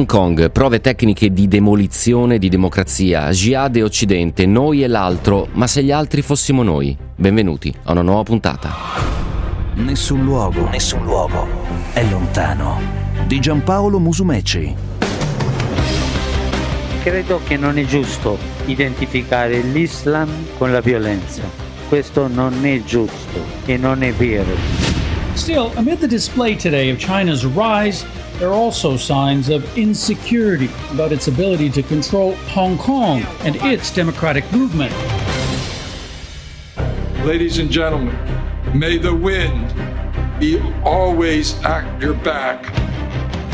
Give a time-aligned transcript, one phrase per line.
[0.00, 5.66] Hong Kong, prove tecniche di demolizione di democrazia, jihad e occidente, noi e l'altro, ma
[5.66, 6.96] se gli altri fossimo noi.
[7.14, 8.74] Benvenuti a una nuova puntata.
[9.74, 11.46] Nessun luogo, nessun luogo
[11.92, 12.80] è lontano.
[13.26, 14.74] Di Giampaolo Musumeci.
[17.02, 21.42] Credo che non è giusto identificare l'Islam con la violenza.
[21.90, 24.88] Questo non è giusto e non è vero.
[25.34, 28.06] Still, amid the display today of China's rise
[28.40, 33.92] There are also signs of insecurity about its ability to control Hong Kong and its
[33.92, 34.94] democratic movement.
[37.22, 38.16] Ladies and gentlemen,
[38.72, 39.74] may the wind
[40.38, 42.72] be always at your back.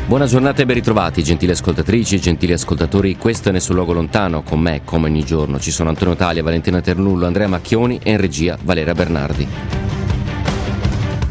[0.07, 3.17] Buona giornata e ben ritrovati, gentili ascoltatrici e gentili ascoltatori.
[3.17, 4.45] Questo è Nessun Luogo Lontano.
[4.45, 8.21] Con me, come ogni giorno, ci sono Antonio Talia, Valentina Ternullo, Andrea Macchioni e in
[8.21, 9.86] regia Valera Bernardi.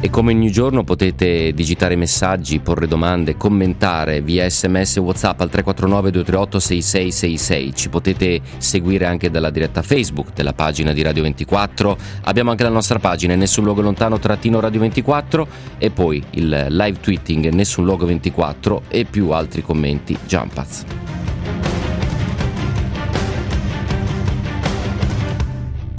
[0.02, 5.50] E come ogni giorno potete digitare messaggi, porre domande, commentare via sms e whatsapp al
[5.50, 7.74] 349 238 6666.
[7.74, 11.98] Ci potete seguire anche dalla diretta Facebook della pagina di Radio 24.
[12.24, 15.48] Abbiamo anche la nostra pagina Nessun Luogo Lontano trattino Radio 24
[15.80, 20.84] e poi il live tweeting Nessun Luogo 24 e più altri commenti Jumpaz.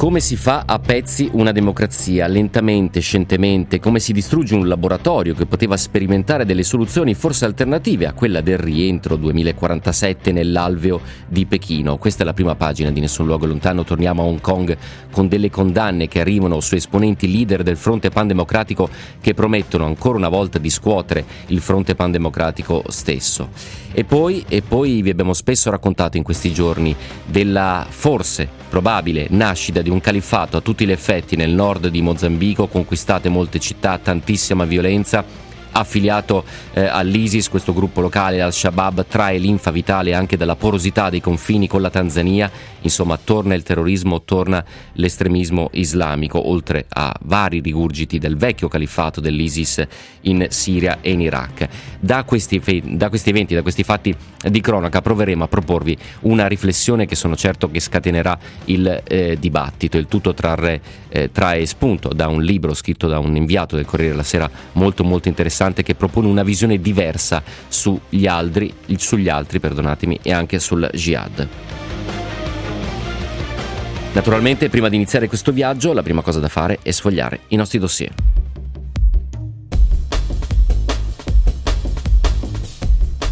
[0.06, 5.46] Come si fa a pezzi una democrazia, lentamente, scientemente, come si distrugge un laboratorio che
[5.46, 11.98] poteva sperimentare delle soluzioni forse alternative a quella del rientro 2047 nell'alveo di Pechino.
[11.98, 14.77] Questa è la prima pagina di Nessun Luogo Lontano, torniamo a Hong Kong
[15.10, 18.88] con delle condanne che arrivano su esponenti leader del fronte pandemocratico
[19.20, 23.48] che promettono ancora una volta di scuotere il fronte pandemocratico stesso.
[23.98, 26.94] E poi, e poi vi abbiamo spesso raccontato in questi giorni
[27.25, 32.67] della forse probabile nascita di un califfato a tutti gli effetti nel nord di Mozambico,
[32.67, 35.24] conquistate molte città, tantissima violenza
[35.72, 41.67] affiliato eh, all'ISIS, questo gruppo locale, al-Shabaab, trae linfa vitale anche dalla porosità dei confini
[41.68, 48.36] con la Tanzania, insomma torna il terrorismo, torna l'estremismo islamico, oltre a vari rigurgiti del
[48.36, 49.86] vecchio califfato dell'ISIS
[50.23, 51.69] in Siria e in Iraq.
[52.01, 54.14] Da questi, da questi eventi, da questi fatti
[54.48, 59.98] di cronaca proveremo a proporvi una riflessione che sono certo che scatenerà il eh, dibattito,
[59.98, 64.13] il tutto trarre, eh, trae spunto da un libro scritto da un inviato del Corriere
[64.13, 69.58] della Sera molto molto interessante interessante che propone una visione diversa sugli altri, sugli altri
[70.22, 71.48] e anche sul jihad.
[74.12, 77.78] Naturalmente, prima di iniziare questo viaggio, la prima cosa da fare è sfogliare i nostri
[77.78, 78.12] dossier.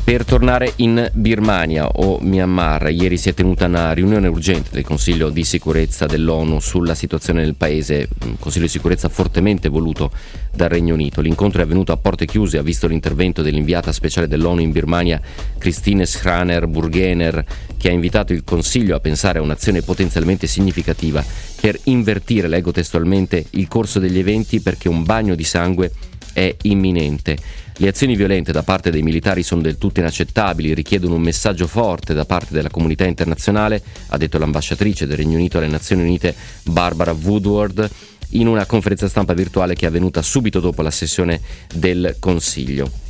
[0.05, 5.31] Per tornare in Birmania o Myanmar, ieri si è tenuta una riunione urgente del Consiglio
[5.31, 10.11] di sicurezza dell'ONU sulla situazione nel paese, un Consiglio di sicurezza fortemente voluto
[10.55, 11.23] dal Regno Unito.
[11.23, 15.19] L'incontro è avvenuto a porte chiuse, ha visto l'intervento dell'inviata speciale dell'ONU in Birmania,
[15.57, 17.43] Christine Schraner Burgener,
[17.79, 21.25] che ha invitato il Consiglio a pensare a un'azione potenzialmente significativa
[21.59, 25.91] per invertire, leggo testualmente, il corso degli eventi perché un bagno di sangue
[26.35, 27.39] è imminente.
[27.79, 32.15] Le azioni violente da parte dei militari sono del tutto inaccettabili, richiedono un messaggio forte
[32.15, 37.13] da parte della comunità internazionale, ha detto l'ambasciatrice del Regno Unito alle Nazioni Unite Barbara
[37.13, 37.91] Woodward
[38.31, 41.41] in una conferenza stampa virtuale che è avvenuta subito dopo la sessione
[41.75, 43.04] del Consiglio.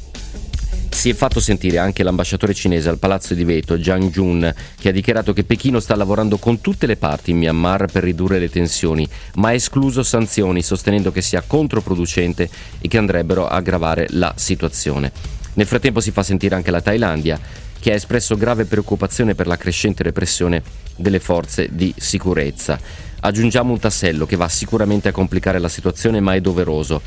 [0.95, 4.93] Si è fatto sentire anche l'ambasciatore cinese al palazzo di Veto, Jiang Jun, che ha
[4.93, 9.07] dichiarato che Pechino sta lavorando con tutte le parti in Myanmar per ridurre le tensioni,
[9.35, 12.49] ma ha escluso sanzioni, sostenendo che sia controproducente
[12.81, 15.13] e che andrebbero a aggravare la situazione.
[15.55, 17.39] Nel frattempo si fa sentire anche la Thailandia,
[17.79, 20.63] che ha espresso grave preoccupazione per la crescente repressione
[20.97, 22.79] delle forze di sicurezza.
[23.21, 27.03] Aggiungiamo un tassello che va sicuramente a complicare la situazione, ma è doveroso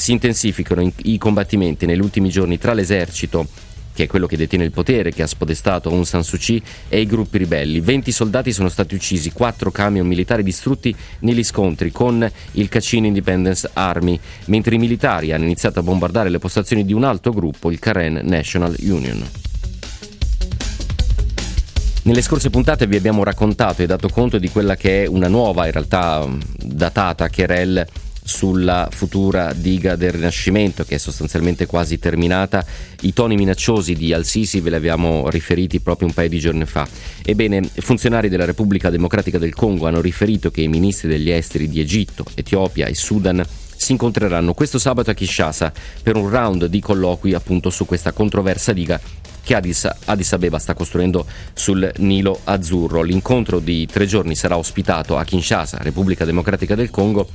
[0.00, 3.46] si intensificano i combattimenti negli ultimi giorni tra l'esercito
[3.92, 7.00] che è quello che detiene il potere, che ha spodestato Aung San Suu Kyi, e
[7.00, 7.80] i gruppi ribelli.
[7.80, 13.68] 20 soldati sono stati uccisi, 4 camion militari distrutti negli scontri con il Kachin Independence
[13.74, 17.78] Army, mentre i militari hanno iniziato a bombardare le postazioni di un altro gruppo, il
[17.78, 19.22] Karen National Union.
[22.04, 25.66] Nelle scorse puntate vi abbiamo raccontato e dato conto di quella che è una nuova,
[25.66, 26.26] in realtà
[26.56, 27.86] datata, querel
[28.22, 32.64] sulla futura diga del Rinascimento che è sostanzialmente quasi terminata.
[33.02, 36.86] I toni minacciosi di Al-Sisi ve li abbiamo riferiti proprio un paio di giorni fa.
[37.22, 41.80] Ebbene, funzionari della Repubblica Democratica del Congo hanno riferito che i ministri degli esteri di
[41.80, 43.44] Egitto, Etiopia e Sudan
[43.76, 48.74] si incontreranno questo sabato a Kinshasa per un round di colloqui appunto su questa controversa
[48.74, 49.00] diga
[49.42, 51.24] che Addis, Addis Abeba sta costruendo
[51.54, 53.02] sul Nilo Azzurro.
[53.02, 57.26] L'incontro di tre giorni sarà ospitato a Kinshasa, Repubblica Democratica del Congo,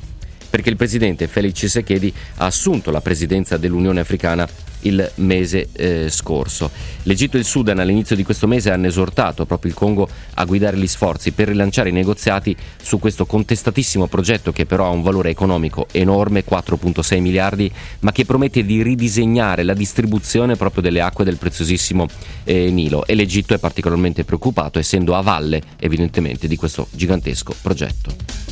[0.55, 4.47] perché il presidente Felix Tshisekedi ha assunto la presidenza dell'Unione Africana
[4.83, 6.71] il mese eh, scorso.
[7.03, 10.77] L'Egitto e il Sudan all'inizio di questo mese hanno esortato proprio il Congo a guidare
[10.77, 15.29] gli sforzi per rilanciare i negoziati su questo contestatissimo progetto che però ha un valore
[15.29, 17.69] economico enorme, 4.6 miliardi,
[17.99, 22.07] ma che promette di ridisegnare la distribuzione proprio delle acque del preziosissimo
[22.45, 28.44] eh, Nilo e l'Egitto è particolarmente preoccupato essendo a valle evidentemente di questo gigantesco progetto.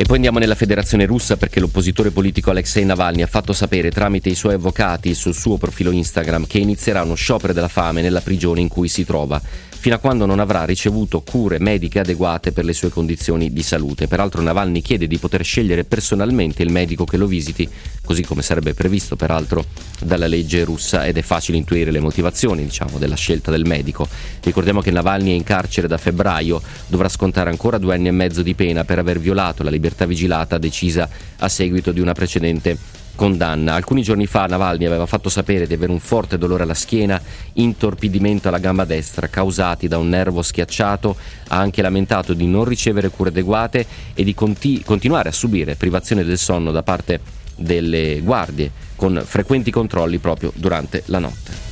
[0.00, 4.30] E poi andiamo nella federazione russa perché l'oppositore politico Alexei Navalny ha fatto sapere tramite
[4.30, 8.62] i suoi avvocati sul suo profilo Instagram che inizierà uno sciopero della fame nella prigione
[8.62, 9.38] in cui si trova
[9.80, 14.08] fino a quando non avrà ricevuto cure mediche adeguate per le sue condizioni di salute.
[14.08, 17.66] Peraltro Navalny chiede di poter scegliere personalmente il medico che lo visiti,
[18.04, 19.64] così come sarebbe previsto peraltro
[20.02, 24.06] dalla legge russa ed è facile intuire le motivazioni diciamo, della scelta del medico.
[24.42, 28.42] Ricordiamo che Navalny è in carcere da febbraio, dovrà scontare ancora due anni e mezzo
[28.42, 33.74] di pena per aver violato la libertà vigilata decisa a seguito di una precedente condanna.
[33.74, 37.20] Alcuni giorni fa Navalny aveva fatto sapere di avere un forte dolore alla schiena,
[37.52, 41.14] intorpidimento alla gamba destra causati da un nervo schiacciato,
[41.48, 43.84] ha anche lamentato di non ricevere cure adeguate
[44.14, 47.20] e di conti- continuare a subire privazione del sonno da parte
[47.56, 51.69] delle guardie con frequenti controlli proprio durante la notte.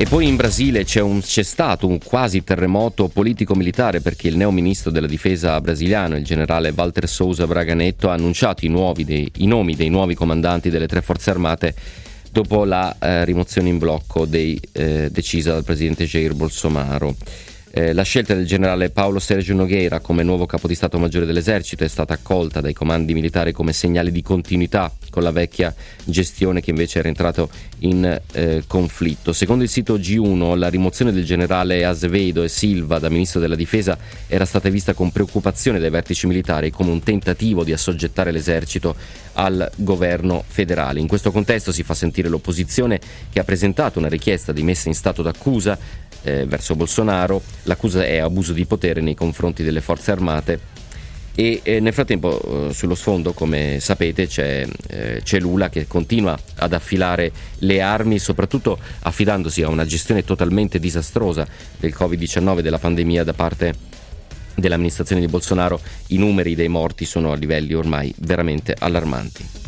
[0.00, 4.50] E poi in Brasile c'è, un, c'è, stato un quasi terremoto politico-militare perché il neo
[4.50, 9.76] ministro della difesa brasiliano, il generale Walter Souza Braganetto, ha annunciato i, dei, i nomi
[9.76, 11.74] dei nuovi comandanti delle tre forze armate
[12.32, 17.14] dopo la eh, rimozione in blocco dei, eh, decisa dal presidente Jair Bolsonaro.
[17.72, 21.84] Eh, la scelta del generale Paolo Sergio Nogueira come nuovo capo di Stato Maggiore dell'Esercito
[21.84, 25.72] è stata accolta dai comandi militari come segnale di continuità con la vecchia
[26.02, 27.48] gestione che invece era entrato
[27.80, 29.32] in eh, conflitto.
[29.32, 33.96] Secondo il sito G1 la rimozione del generale Azevedo e Silva da ministro della difesa
[34.26, 38.96] era stata vista con preoccupazione dai vertici militari come un tentativo di assoggettare l'esercito
[39.34, 40.98] al governo federale.
[40.98, 42.98] In questo contesto si fa sentire l'opposizione
[43.30, 48.18] che ha presentato una richiesta di messa in stato d'accusa eh, verso Bolsonaro, l'accusa è
[48.18, 50.78] abuso di potere nei confronti delle forze armate
[51.34, 56.38] e eh, nel frattempo eh, sullo sfondo come sapete c'è, eh, c'è, Lula che continua
[56.56, 61.46] ad affilare le armi soprattutto affidandosi a una gestione totalmente disastrosa
[61.78, 63.74] del Covid-19 della pandemia da parte
[64.54, 69.59] dell'amministrazione di Bolsonaro i numeri dei morti sono a livelli ormai veramente allarmanti.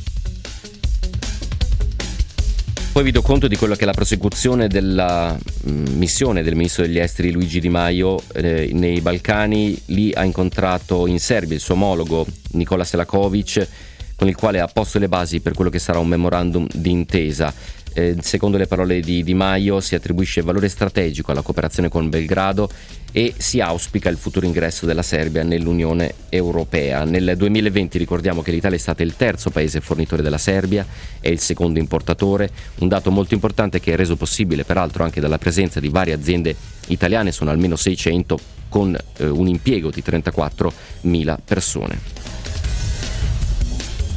[2.93, 6.83] Poi vi do conto di quello che è la prosecuzione della mm, missione del ministro
[6.83, 9.81] degli esteri Luigi Di Maio eh, nei Balcani.
[9.87, 13.67] Lì ha incontrato in Serbia il suo omologo Nicola Selakovic,
[14.15, 17.55] con il quale ha posto le basi per quello che sarà un memorandum d'intesa.
[17.95, 22.71] Eh, secondo le parole di Di Maio si attribuisce valore strategico alla cooperazione con Belgrado
[23.13, 27.05] e si auspica il futuro ingresso della Serbia nell'Unione Europea.
[27.05, 30.87] Nel 2020 ricordiamo che l'Italia è stata il terzo paese fornitore della Serbia
[31.21, 35.39] e il secondo importatore, un dato molto importante che è reso possibile peraltro anche dalla
[35.39, 36.57] presenza di varie aziende
[36.89, 38.39] italiane, sono almeno 600
[38.71, 42.22] con eh, un impiego di 34.000 persone.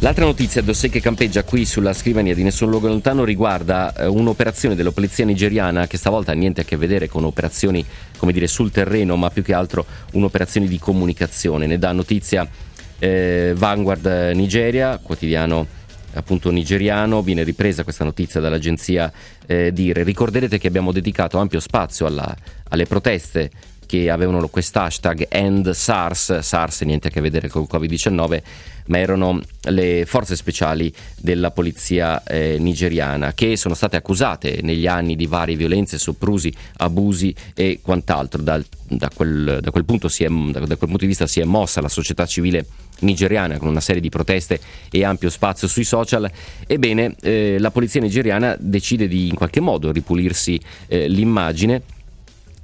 [0.06, 4.76] L'altra notizia, dossier che campeggia qui sulla scrivania di Nessun Luogo Lontano, riguarda eh, un'operazione
[4.76, 7.84] della polizia nigeriana che stavolta ha niente a che vedere con operazioni,
[8.16, 11.66] come dire, sul terreno, ma più che altro un'operazione di comunicazione.
[11.66, 12.48] Ne dà notizia
[13.00, 15.66] eh, Vanguard Nigeria, quotidiano
[16.14, 19.12] appunto nigeriano, viene ripresa questa notizia dall'agenzia
[19.48, 20.04] eh, Dire.
[20.04, 22.32] Ricorderete che abbiamo dedicato ampio spazio alla,
[22.70, 23.50] alle proteste
[23.86, 28.42] che avevano quest'hashtag End SARS, SARS niente a che vedere con il Covid-19,
[28.88, 35.16] ma erano le forze speciali della polizia eh, nigeriana che sono state accusate negli anni
[35.16, 38.42] di varie violenze, soprusi, abusi e quant'altro.
[38.42, 41.90] Da, da, quel, da, quel è, da, quel, punto di vista si è mossa la
[41.90, 42.66] società civile
[43.00, 44.60] nigeriana con una serie di proteste
[44.92, 46.30] e ampio spazio sui social.
[46.68, 51.82] Ebbene, eh, la polizia nigeriana decide di in qualche modo ripulirsi eh, l'immagine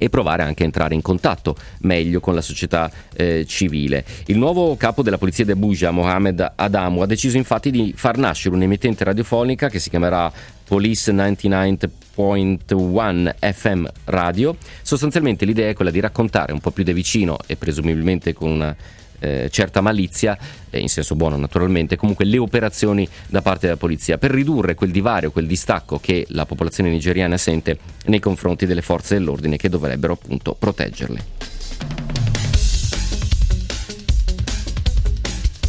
[0.02, 4.04] e provare anche a entrare in contatto meglio con la società eh, civile.
[4.26, 8.56] Il nuovo capo della polizia di Abuja, Mohamed Adamu, ha deciso infatti di far nascere
[8.56, 14.58] un'emittente radiofonica che si chiamerà Police 99.1 FM Radio.
[14.82, 18.76] Sostanzialmente l'idea è quella di raccontare un po' più da vicino e presumibilmente con una
[19.22, 20.38] eh, certa malizia,
[20.70, 24.92] eh, in senso buono naturalmente, comunque le operazioni da parte della polizia per ridurre quel
[24.92, 30.14] divario, quel distacco che la popolazione nigeriana sente nei confronti delle forze dell'ordine che dovrebbero
[30.14, 31.24] appunto proteggerle.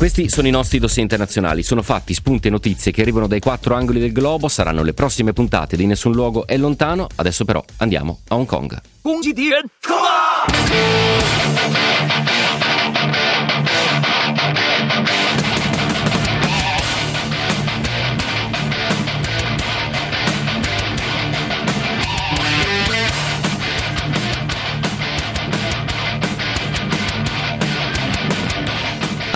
[0.02, 3.76] Questi sono i nostri dossier internazionali, sono fatti, spunti e notizie che arrivano dai quattro
[3.76, 8.18] angoli del globo, saranno le prossime puntate di Nessun Luogo è lontano, adesso però andiamo
[8.26, 8.80] a Hong Kong.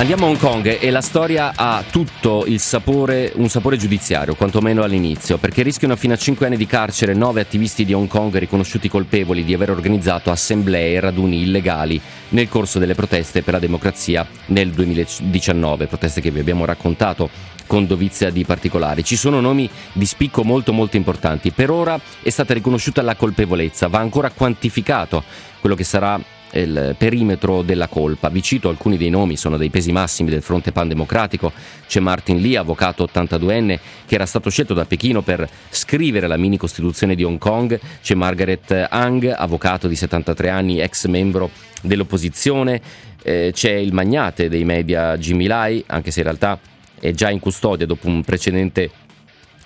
[0.06, 4.84] Andiamo a Hong Kong e la storia ha tutto il sapore, un sapore giudiziario, quantomeno
[4.84, 8.88] all'inizio, perché rischiano fino a 5 anni di carcere nove attivisti di Hong Kong riconosciuti
[8.88, 14.24] colpevoli di aver organizzato assemblee e raduni illegali nel corso delle proteste per la democrazia
[14.46, 17.28] nel 2019, proteste che vi abbiamo raccontato
[17.66, 19.02] con dovizia di particolari.
[19.02, 21.50] Ci sono nomi di spicco molto molto importanti.
[21.50, 25.24] Per ora è stata riconosciuta la colpevolezza, va ancora quantificato
[25.58, 26.16] quello che sarà
[26.58, 28.28] il perimetro della colpa.
[28.28, 31.52] Vi cito alcuni dei nomi, sono dei pesi massimi del fronte pan-democratico.
[31.86, 36.56] C'è Martin Lee, avvocato 82enne, che era stato scelto da Pechino per scrivere la mini
[36.56, 37.78] costituzione di Hong Kong.
[38.02, 41.50] C'è Margaret Hang, avvocato di 73 anni, ex membro
[41.82, 42.80] dell'opposizione.
[43.22, 46.58] Eh, c'è il magnate dei media Jimmy Lai, anche se in realtà
[46.98, 48.90] è già in custodia dopo un precedente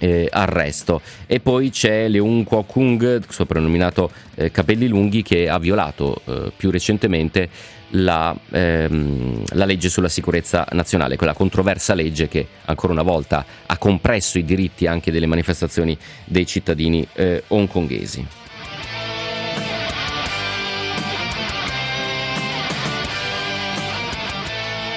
[0.00, 1.00] eh, arresto.
[1.26, 6.71] E poi c'è Leung Kwok Kung, soprannominato eh, Capelli Lunghi, che ha violato eh, più
[6.71, 7.49] recentemente
[7.90, 13.78] la, ehm, la, legge sulla sicurezza nazionale, quella controversa legge che ancora una volta ha
[13.78, 18.26] compresso i diritti anche delle manifestazioni dei cittadini eh, hongkongesi.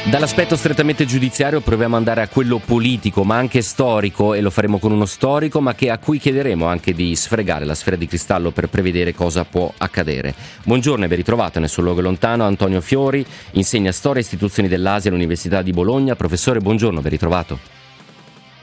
[0.05, 4.77] Dall'aspetto strettamente giudiziario proviamo ad andare a quello politico, ma anche storico, e lo faremo
[4.77, 8.51] con uno storico, ma che a cui chiederemo anche di sfregare la sfera di cristallo
[8.51, 10.35] per prevedere cosa può accadere.
[10.65, 15.09] Buongiorno e ben ritrovato nel suo luogo lontano Antonio Fiori, insegna storia e istituzioni dell'Asia
[15.09, 16.15] all'Università di Bologna.
[16.15, 17.59] Professore, buongiorno, ben ritrovato.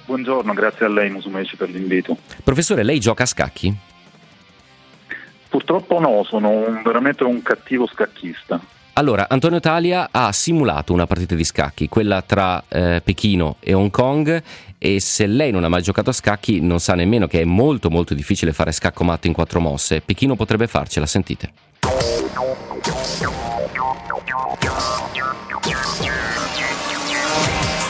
[0.04, 2.18] Buongiorno, grazie a lei Musumeci per l'invito.
[2.44, 3.74] Professore, lei gioca a scacchi?
[5.48, 8.60] Purtroppo no, sono un, veramente un cattivo scacchista.
[8.94, 13.90] Allora, Antonio Talia ha simulato una partita di scacchi, quella tra eh, Pechino e Hong
[13.90, 14.42] Kong,
[14.78, 17.88] e se lei non ha mai giocato a scacchi non sa nemmeno che è molto
[17.88, 20.00] molto difficile fare scacco matto in quattro mosse.
[20.00, 21.52] Pechino potrebbe farcela, sentite.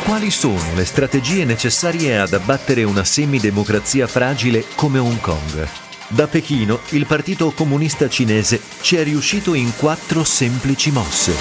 [0.04, 5.89] Quali sono le strategie necessarie ad abbattere una semidemocrazia fragile come Hong Kong?
[6.12, 11.32] Da Pechino il Partito Comunista Cinese ci è riuscito in quattro semplici mosse.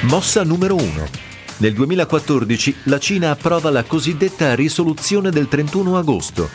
[0.00, 1.06] Mossa numero 1.
[1.58, 6.50] Nel 2014 la Cina approva la cosiddetta risoluzione del 31 agosto.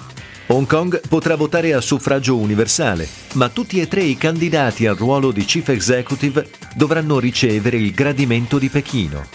[0.47, 5.31] Hong Kong potrà votare a suffragio universale, ma tutti e tre i candidati al ruolo
[5.31, 9.25] di chief executive dovranno ricevere il gradimento di Pechino.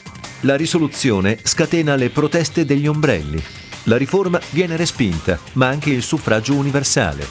[0.41, 3.43] La risoluzione scatena le proteste degli ombrelli,
[3.89, 7.27] la riforma viene respinta, ma anche il suffragio universale.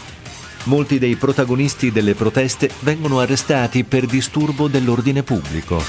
[0.63, 5.81] Molti dei protagonisti delle proteste vengono arrestati per disturbo dell'ordine pubblico.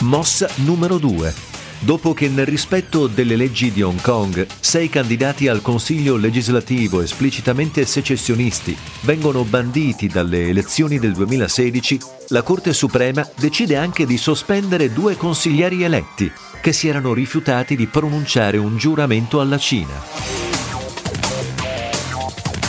[0.00, 1.47] Mossa numero 2.
[1.80, 7.86] Dopo che nel rispetto delle leggi di Hong Kong sei candidati al Consiglio legislativo esplicitamente
[7.86, 15.16] secessionisti vengono banditi dalle elezioni del 2016, la Corte Suprema decide anche di sospendere due
[15.16, 16.30] consiglieri eletti,
[16.60, 20.02] che si erano rifiutati di pronunciare un giuramento alla Cina.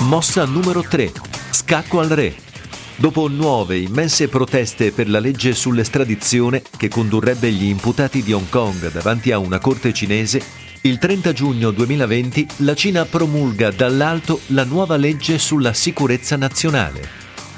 [0.01, 1.11] Mossa numero 3.
[1.49, 2.48] Scacco al re.
[2.99, 8.91] Dopo nuove immense proteste per la legge sull'estradizione che condurrebbe gli imputati di Hong Kong
[8.91, 10.43] davanti a una corte cinese,
[10.81, 17.07] il 30 giugno 2020 la Cina promulga dall'alto la nuova legge sulla sicurezza nazionale.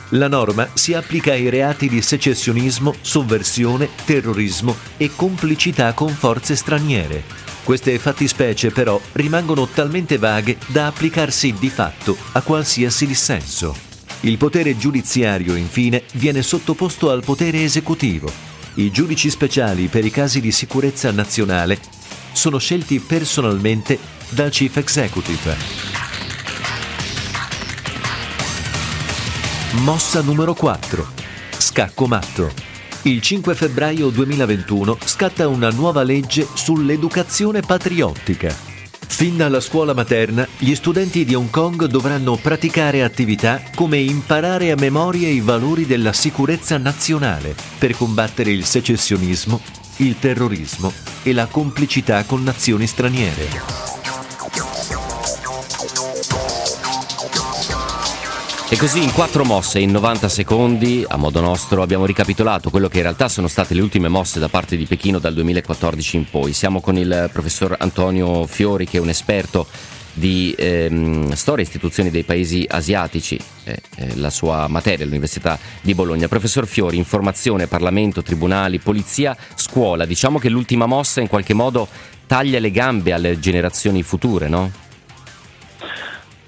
[0.09, 7.23] La norma si applica ai reati di secessionismo, sovversione, terrorismo e complicità con forze straniere.
[7.63, 13.89] Queste fattispecie però rimangono talmente vaghe da applicarsi di fatto a qualsiasi dissenso.
[14.23, 18.31] Il potere giudiziario, infine, viene sottoposto al potere esecutivo.
[18.75, 21.79] I giudici speciali per i casi di sicurezza nazionale
[22.31, 23.97] sono scelti personalmente
[24.29, 25.57] dal Chief Executive.
[29.83, 31.07] Mossa numero 4.
[31.57, 32.51] Scacco matto.
[33.03, 38.70] Il 5 febbraio 2021 scatta una nuova legge sull'educazione patriottica.
[39.11, 44.75] Fin dalla scuola materna, gli studenti di Hong Kong dovranno praticare attività come imparare a
[44.75, 49.61] memoria i valori della sicurezza nazionale per combattere il secessionismo,
[49.97, 50.91] il terrorismo
[51.21, 53.90] e la complicità con nazioni straniere.
[58.71, 62.97] E così in quattro mosse in 90 secondi, a modo nostro, abbiamo ricapitolato quello che
[62.97, 66.53] in realtà sono state le ultime mosse da parte di Pechino dal 2014 in poi.
[66.53, 69.67] Siamo con il professor Antonio Fiori, che è un esperto
[70.13, 75.93] di ehm, storia e istituzioni dei paesi asiatici, eh, eh, la sua materia all'Università di
[75.93, 76.29] Bologna.
[76.29, 80.05] Professor Fiori, informazione, Parlamento, tribunali, polizia, scuola.
[80.05, 81.89] Diciamo che l'ultima mossa in qualche modo
[82.25, 84.71] taglia le gambe alle generazioni future, no?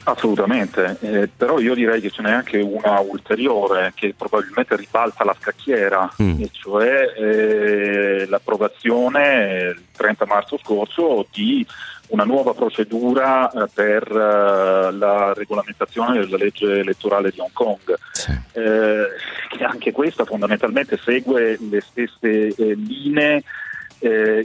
[0.05, 5.36] Assolutamente, eh, però io direi che ce n'è anche una ulteriore che probabilmente ribalta la
[5.39, 6.41] scacchiera, mm.
[6.41, 11.65] e cioè eh, l'approvazione il 30 marzo scorso di
[12.10, 18.31] una nuova procedura eh, per eh, la regolamentazione della legge elettorale di Hong Kong, sì.
[18.51, 19.05] Eh,
[19.50, 23.43] che anche questa fondamentalmente segue le stesse eh, linee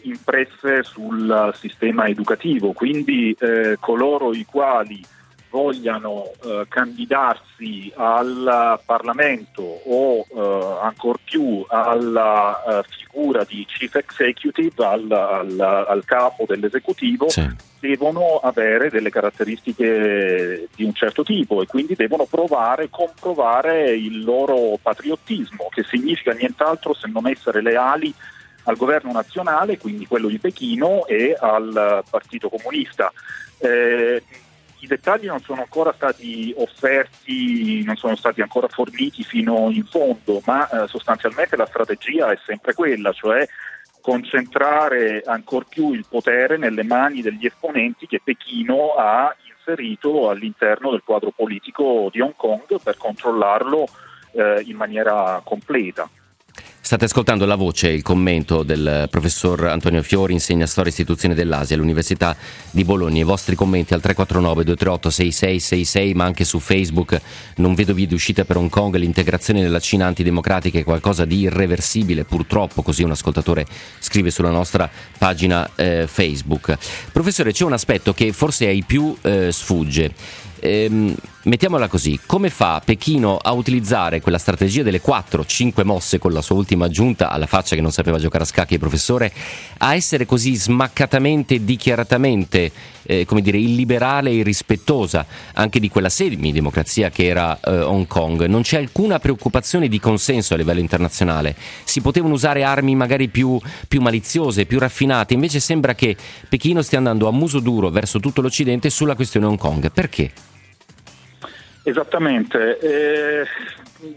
[0.02, 3.36] impresse sul sistema educativo, quindi
[3.80, 5.04] coloro i quali
[5.50, 14.84] vogliano eh, candidarsi al Parlamento o eh, ancor più alla uh, figura di chief executive,
[14.84, 17.46] al, al, al capo dell'esecutivo, sì.
[17.80, 24.78] devono avere delle caratteristiche di un certo tipo e quindi devono provare, comprovare il loro
[24.80, 28.12] patriottismo, che significa nient'altro se non essere leali
[28.64, 33.12] al governo nazionale, quindi quello di Pechino, e al Partito Comunista.
[33.58, 34.22] Eh,
[34.80, 40.40] i dettagli non sono ancora stati offerti, non sono stati ancora forniti fino in fondo,
[40.44, 43.46] ma eh, sostanzialmente la strategia è sempre quella, cioè
[44.00, 51.02] concentrare ancor più il potere nelle mani degli esponenti che Pechino ha inserito all'interno del
[51.04, 53.86] quadro politico di Hong Kong per controllarlo
[54.32, 56.08] eh, in maniera completa.
[56.80, 61.76] State ascoltando la voce il commento del professor Antonio Fiori, insegna storia e istituzioni dell'Asia
[61.76, 62.34] all'Università
[62.70, 63.20] di Bologna.
[63.20, 67.20] I vostri commenti al 349 238 6666, ma anche su Facebook.
[67.56, 68.16] Non vedo vie di
[68.46, 73.66] per Hong Kong, l'integrazione della Cina antidemocratica è qualcosa di irreversibile, purtroppo, così un ascoltatore
[73.98, 76.78] scrive sulla nostra pagina eh, Facebook.
[77.12, 80.14] Professore, c'è un aspetto che forse ai più eh, sfugge
[80.60, 81.14] ehm,
[81.44, 86.56] mettiamola così, come fa Pechino a utilizzare quella strategia delle 4-5 mosse con la sua
[86.56, 89.32] ultima aggiunta, alla faccia che non sapeva giocare a scacchi professore,
[89.78, 92.72] a essere così smaccatamente, dichiaratamente,
[93.02, 95.24] eh, come dire, illiberale e irrispettosa
[95.54, 98.44] anche di quella semi-democrazia che era eh, Hong Kong?
[98.46, 101.54] Non c'è alcuna preoccupazione di consenso a livello internazionale.
[101.84, 106.16] Si potevano usare armi magari più, più maliziose, più raffinate, invece sembra che
[106.48, 109.90] Pechino stia andando a muso duro verso tutto l'Occidente sulla questione Hong Kong.
[109.92, 110.32] Perché?
[111.88, 113.46] Esattamente, eh,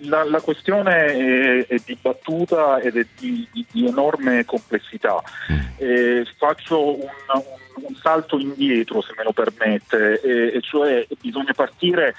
[0.01, 5.21] la, la, questione è, è, dibattuta ed è di, di, di enorme complessità.
[5.49, 5.59] Mm.
[5.77, 11.53] Eh, faccio un, un, un, salto indietro, se me lo permette, eh, e cioè bisogna
[11.53, 12.13] partire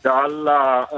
[0.00, 0.88] dalla,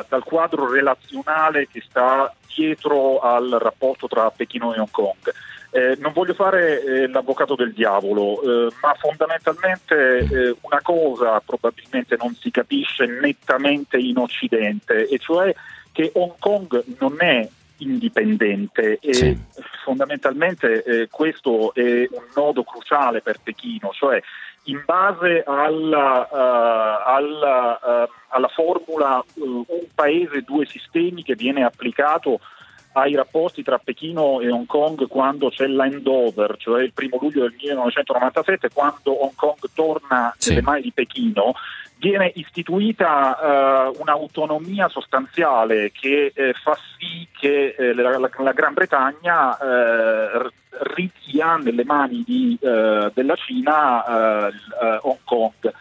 [0.00, 5.30] eh, dal quadro relazionale che sta dietro al rapporto tra Pechino e Hong Kong.
[5.70, 12.16] Eh, non voglio fare eh, l'avvocato del diavolo, eh, ma fondamentalmente eh, una cosa probabilmente
[12.18, 15.54] non si capisce nettamente in Occidente, e cioè
[15.92, 17.48] che Hong Kong non è
[17.78, 19.38] indipendente e sì.
[19.84, 24.22] fondamentalmente eh, questo è un nodo cruciale per Pechino, cioè
[24.64, 31.62] in base alla, uh, alla, uh, alla formula uh, un paese, due sistemi che viene
[31.64, 32.40] applicato
[32.96, 37.54] ai rapporti tra Pechino e Hong Kong quando c'è l'handover, cioè il primo luglio del
[37.58, 40.50] 1997, quando Hong Kong torna sì.
[40.50, 41.52] nelle mani di Pechino,
[41.98, 48.74] viene istituita uh, un'autonomia sostanziale che eh, fa sì che eh, la, la, la, Gran
[48.74, 50.50] Bretagna eh,
[50.94, 54.52] ritia nelle mani di, eh, della Cina eh,
[55.02, 55.72] Hong Kong.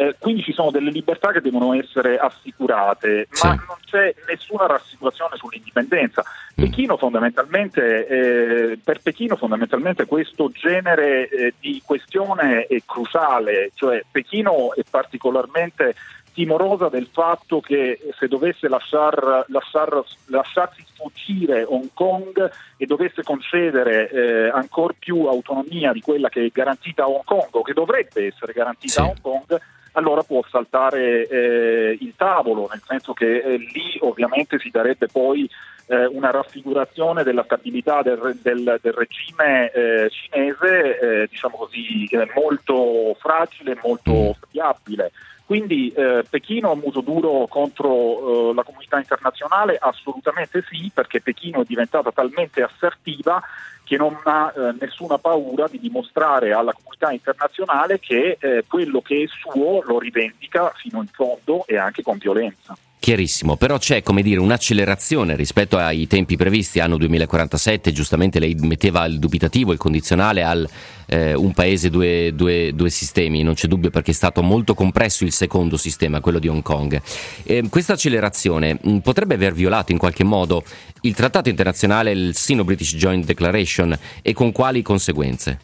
[0.00, 3.48] Eh, quindi ci sono delle libertà che devono essere assicurate, sì.
[3.48, 6.22] ma non c'è nessuna rassicurazione sull'indipendenza.
[6.58, 6.64] Mm.
[6.64, 14.74] Pechino fondamentalmente, eh, per Pechino fondamentalmente questo genere eh, di questione è cruciale, cioè Pechino
[14.74, 15.94] è particolarmente
[16.32, 24.08] timorosa del fatto che se dovesse lasciar, lasciar, lasciarsi sfuggire Hong Kong e dovesse concedere
[24.10, 28.26] eh, ancora più autonomia di quella che è garantita a Hong Kong o che dovrebbe
[28.26, 29.00] essere garantita sì.
[29.00, 29.60] a Hong Kong,
[29.98, 35.48] allora può saltare eh, il tavolo, nel senso che eh, lì ovviamente si darebbe poi
[35.88, 42.30] eh, una raffigurazione della stabilità del, del, del regime eh, cinese, eh, diciamo così, eh,
[42.34, 44.30] molto fragile, molto mm.
[44.48, 45.12] friabile.
[45.44, 49.78] Quindi eh, Pechino ha muso duro contro eh, la comunità internazionale?
[49.80, 53.42] Assolutamente sì, perché Pechino è diventata talmente assertiva
[53.88, 59.22] che non ha eh, nessuna paura di dimostrare alla comunità internazionale che eh, quello che
[59.22, 62.76] è suo lo rivendica fino in fondo e anche con violenza.
[63.00, 69.06] Chiarissimo, però c'è come dire un'accelerazione rispetto ai tempi previsti, anno 2047, giustamente lei metteva
[69.06, 70.68] il dubitativo, il condizionale al
[71.06, 75.24] eh, un paese, due, due, due, sistemi, non c'è dubbio perché è stato molto compresso
[75.24, 77.00] il secondo sistema, quello di Hong Kong.
[77.44, 80.64] Eh, questa accelerazione mh, potrebbe aver violato in qualche modo
[81.02, 85.58] il trattato internazionale, il Sino-British Joint Declaration e con quali conseguenze?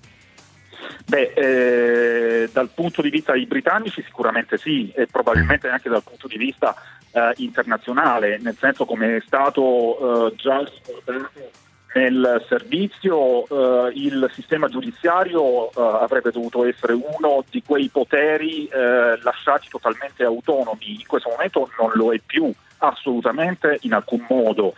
[1.06, 6.26] Beh, eh, dal punto di vista dei britannici sicuramente sì, e probabilmente anche dal punto
[6.26, 6.74] di vista
[7.12, 11.62] eh, internazionale, nel senso come è stato eh, già ricordato
[11.94, 19.16] nel servizio eh, il sistema giudiziario eh, avrebbe dovuto essere uno di quei poteri eh,
[19.22, 24.74] lasciati totalmente autonomi, in questo momento non lo è più assolutamente in alcun modo.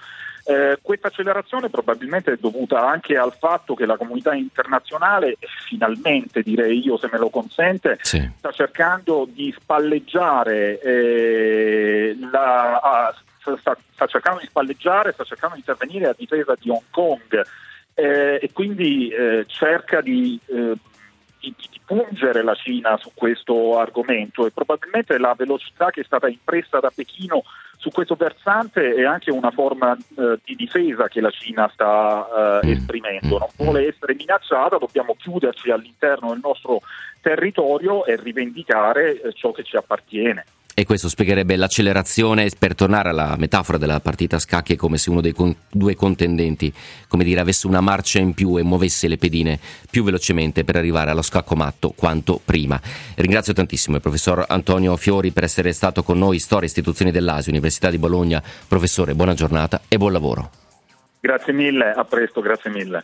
[0.49, 6.85] Eh, questa accelerazione probabilmente è dovuta anche al fatto che la comunità internazionale, finalmente direi
[6.85, 8.31] io se me lo consente, sì.
[8.39, 15.63] sta cercando di spalleggiare eh, la, a, sta, sta, cercando di spalleggiare, sta cercando di
[15.67, 17.45] intervenire a difesa di Hong Kong
[17.95, 20.75] eh, e quindi eh, cerca di, eh,
[21.41, 26.29] di, di, pungere la Cina su questo argomento e probabilmente la velocità che è stata
[26.29, 27.43] impressa da Pechino
[27.77, 32.67] su questo versante è anche una forma eh, di difesa che la Cina sta eh,
[32.67, 32.71] mm.
[32.71, 33.39] esprimendo.
[33.39, 36.81] Non vuole essere minacciata, dobbiamo chiuderci all'interno del nostro
[37.21, 40.45] territorio e rivendicare eh, ciò che ci appartiene.
[40.79, 45.09] E questo spiegherebbe l'accelerazione, per tornare alla metafora della partita a scacchi, è come se
[45.09, 46.71] uno dei con- due contendenti,
[47.09, 49.59] come dire, avesse una marcia in più e muovesse le pedine
[49.91, 52.79] più velocemente per arrivare allo scacco matto quanto prima.
[53.15, 57.53] Ringrazio tantissimo il professor Antonio Fiori per essere stato con noi, Storia e Istituzioni dell'Asia,
[57.53, 58.43] Università di Bologna.
[58.69, 60.51] Professore, buona giornata e buon lavoro.
[61.21, 63.03] Grazie mille, a presto, grazie mille.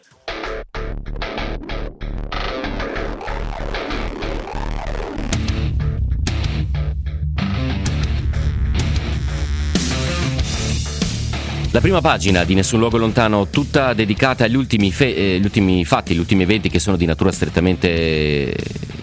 [11.72, 15.87] La prima pagina di Nessun Luogo Lontano, tutta dedicata agli ultimi, fe- eh, gli ultimi
[15.87, 18.54] fatti, gli ultimi eventi che sono di natura strettamente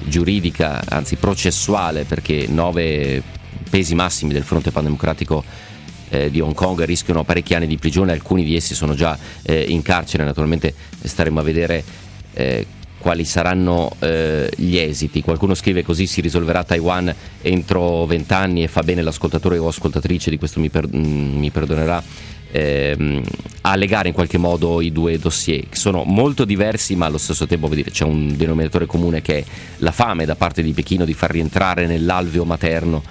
[0.06, 3.24] giuridica, anzi processuale, perché nove
[3.68, 5.44] pesi massimi del fronte pandemocratico
[6.10, 9.66] eh, di Hong Kong rischiano parecchi anni di prigione, alcuni di essi sono già eh,
[9.68, 11.84] in carcere, naturalmente staremo a vedere
[12.34, 12.68] eh,
[13.00, 15.24] quali saranno eh, gli esiti.
[15.24, 20.38] Qualcuno scrive così si risolverà Taiwan entro vent'anni e fa bene l'ascoltatore o ascoltatrice, di
[20.38, 22.04] questo mi, per- mm, mi perdonerà
[22.52, 23.22] ehm,
[23.62, 27.46] a legare in qualche modo i due dossier, che sono molto diversi, ma allo stesso
[27.46, 29.44] tempo dire, c'è un denominatore comune che è
[29.78, 33.04] la fame da parte di Pechino di far rientrare nell'alveo materno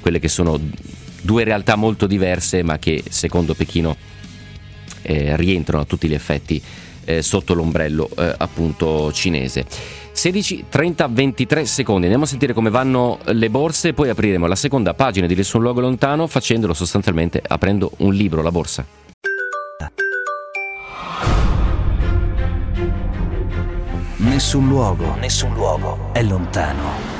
[0.00, 0.60] quelle che sono
[1.22, 3.96] due realtà molto diverse, ma che secondo Pechino
[5.02, 6.62] eh, rientrano a tutti gli effetti
[7.06, 9.64] eh, sotto l'ombrello eh, appunto cinese.
[10.12, 12.02] 16, 30, 23 secondi.
[12.02, 15.80] Andiamo a sentire come vanno le borse, poi apriremo la seconda pagina di Nessun Luogo
[15.80, 18.84] Lontano facendolo sostanzialmente aprendo un libro, la borsa.
[24.18, 27.16] Nessun luogo, nessun luogo è lontano.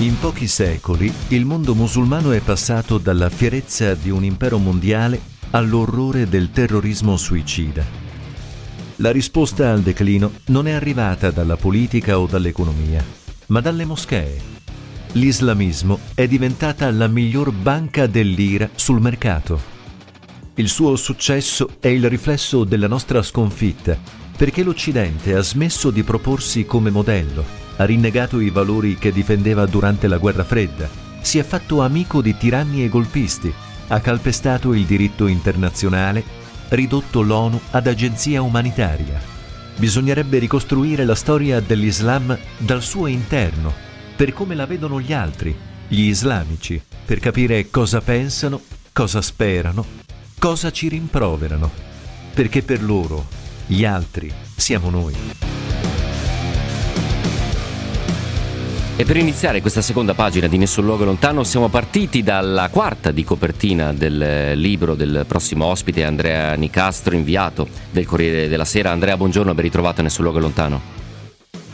[0.00, 6.28] In pochi secoli il mondo musulmano è passato dalla fierezza di un impero mondiale all'orrore
[6.28, 7.84] del terrorismo suicida.
[8.96, 13.04] La risposta al declino non è arrivata dalla politica o dall'economia,
[13.46, 14.40] ma dalle moschee.
[15.14, 19.60] L'islamismo è diventata la miglior banca dell'ira sul mercato.
[20.54, 23.98] Il suo successo è il riflesso della nostra sconfitta,
[24.36, 30.08] perché l'Occidente ha smesso di proporsi come modello ha rinnegato i valori che difendeva durante
[30.08, 30.88] la guerra fredda,
[31.20, 33.52] si è fatto amico di tiranni e golpisti,
[33.88, 36.22] ha calpestato il diritto internazionale,
[36.70, 39.20] ridotto l'ONU ad agenzia umanitaria.
[39.76, 43.72] Bisognerebbe ricostruire la storia dell'Islam dal suo interno,
[44.16, 48.60] per come la vedono gli altri, gli islamici, per capire cosa pensano,
[48.92, 49.86] cosa sperano,
[50.38, 51.70] cosa ci rimproverano,
[52.34, 53.26] perché per loro,
[53.66, 55.14] gli altri, siamo noi.
[59.00, 63.22] E per iniziare questa seconda pagina di Nessun Luogo Lontano siamo partiti dalla quarta di
[63.22, 68.90] copertina del libro del prossimo ospite Andrea Nicastro, inviato del Corriere della Sera.
[68.90, 70.97] Andrea, buongiorno, ben ritrovato a Nessun Luogo Lontano.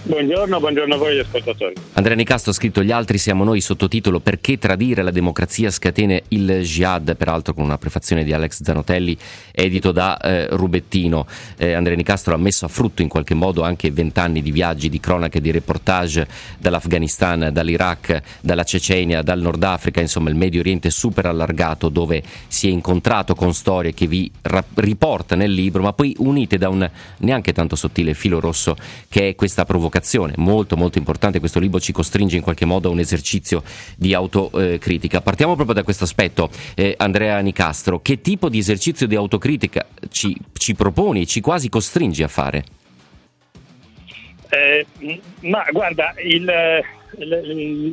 [0.06, 1.72] Buongiorno, buongiorno a voi ascoltatori.
[1.94, 6.60] Andrea Nicastro ha scritto Gli altri siamo noi, sottotitolo Perché tradire la democrazia scatene il
[6.60, 9.16] jihad, peraltro con una prefazione di Alex Zanotelli,
[9.50, 11.26] edito da eh, Rubettino.
[11.56, 15.00] Eh, Andrea Nicastro ha messo a frutto in qualche modo anche vent'anni di viaggi, di
[15.00, 21.24] cronache, di reportage dall'Afghanistan, dall'Iraq, dalla Cecenia, dal Nord Africa, insomma il Medio Oriente super
[21.24, 26.14] allargato dove si è incontrato con storie che vi ra- riporta nel libro, ma poi
[26.18, 26.86] unite da un
[27.20, 28.76] neanche tanto sottile filo rosso
[29.08, 32.88] che è questa provocazione provocazione, molto molto importante, questo libro ci costringe in qualche modo
[32.88, 33.62] a un esercizio
[33.96, 35.20] di autocritica.
[35.20, 40.36] Partiamo proprio da questo aspetto, eh, Andrea Nicastro, che tipo di esercizio di autocritica ci,
[40.54, 42.64] ci proponi, ci quasi costringi a fare?
[44.48, 44.86] Eh,
[45.42, 46.50] ma guarda, il,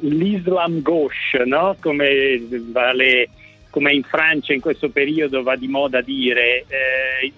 [0.01, 1.75] l'Islam Gauche, no?
[1.79, 3.29] come vale
[3.69, 7.31] come in Francia in questo periodo va di moda dire, eh,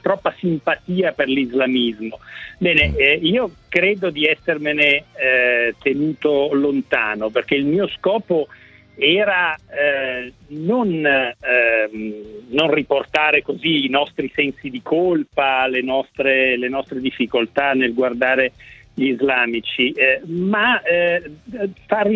[0.00, 2.18] troppa simpatia per l'islamismo.
[2.58, 8.48] Bene, eh, io credo di essermene eh, tenuto lontano perché il mio scopo
[8.96, 12.14] era eh, non, ehm,
[12.50, 18.52] non, riportare così i nostri sensi di colpa, le nostre, le nostre difficoltà nel guardare
[18.92, 21.22] gli islamici, eh, ma eh,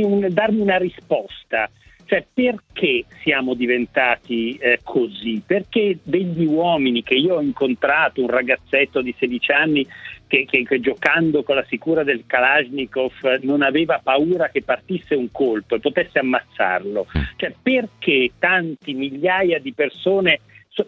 [0.03, 1.71] un, darmi una risposta.
[2.15, 5.43] Cioè, perché siamo diventati eh, così?
[5.45, 9.85] Perché degli uomini che io ho incontrato, un ragazzetto di 16 anni
[10.29, 15.33] che, che, che, giocando con la sicura del Kalashnikov non aveva paura che partisse un
[15.33, 17.05] colpo e potesse ammazzarlo.
[17.19, 17.23] Mm.
[17.35, 20.39] Cioè, perché tanti migliaia di persone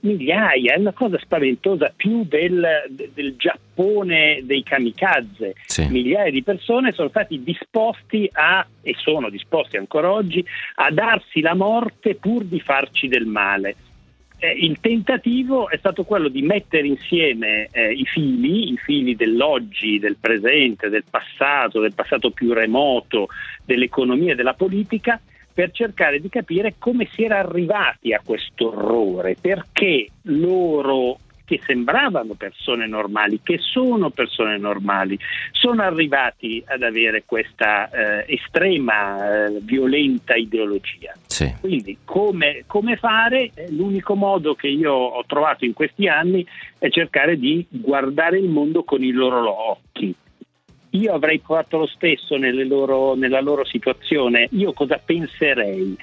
[0.00, 5.54] migliaia, è una cosa spaventosa, più del, del Giappone dei kamikaze.
[5.66, 5.86] Sì.
[5.88, 10.44] Migliaia di persone sono stati disposti a, e sono disposti ancora oggi,
[10.76, 13.76] a darsi la morte pur di farci del male
[14.38, 19.98] eh, il tentativo è stato quello di mettere insieme eh, i fili, i fili dell'oggi,
[19.98, 23.28] del presente, del passato, del passato più remoto,
[23.64, 25.20] dell'economia e della politica,
[25.56, 31.16] per cercare di capire come si era arrivati a questo orrore, perché loro
[31.46, 35.18] che sembravano persone normali, che sono persone normali,
[35.52, 41.14] sono arrivati ad avere questa eh, estrema, eh, violenta ideologia.
[41.26, 41.54] Sì.
[41.58, 43.50] Quindi come, come fare?
[43.54, 46.46] Eh, l'unico modo che io ho trovato in questi anni
[46.78, 50.14] è cercare di guardare il mondo con i loro occhi.
[50.96, 55.96] Io avrei fatto lo stesso loro, nella loro situazione, io cosa penserei?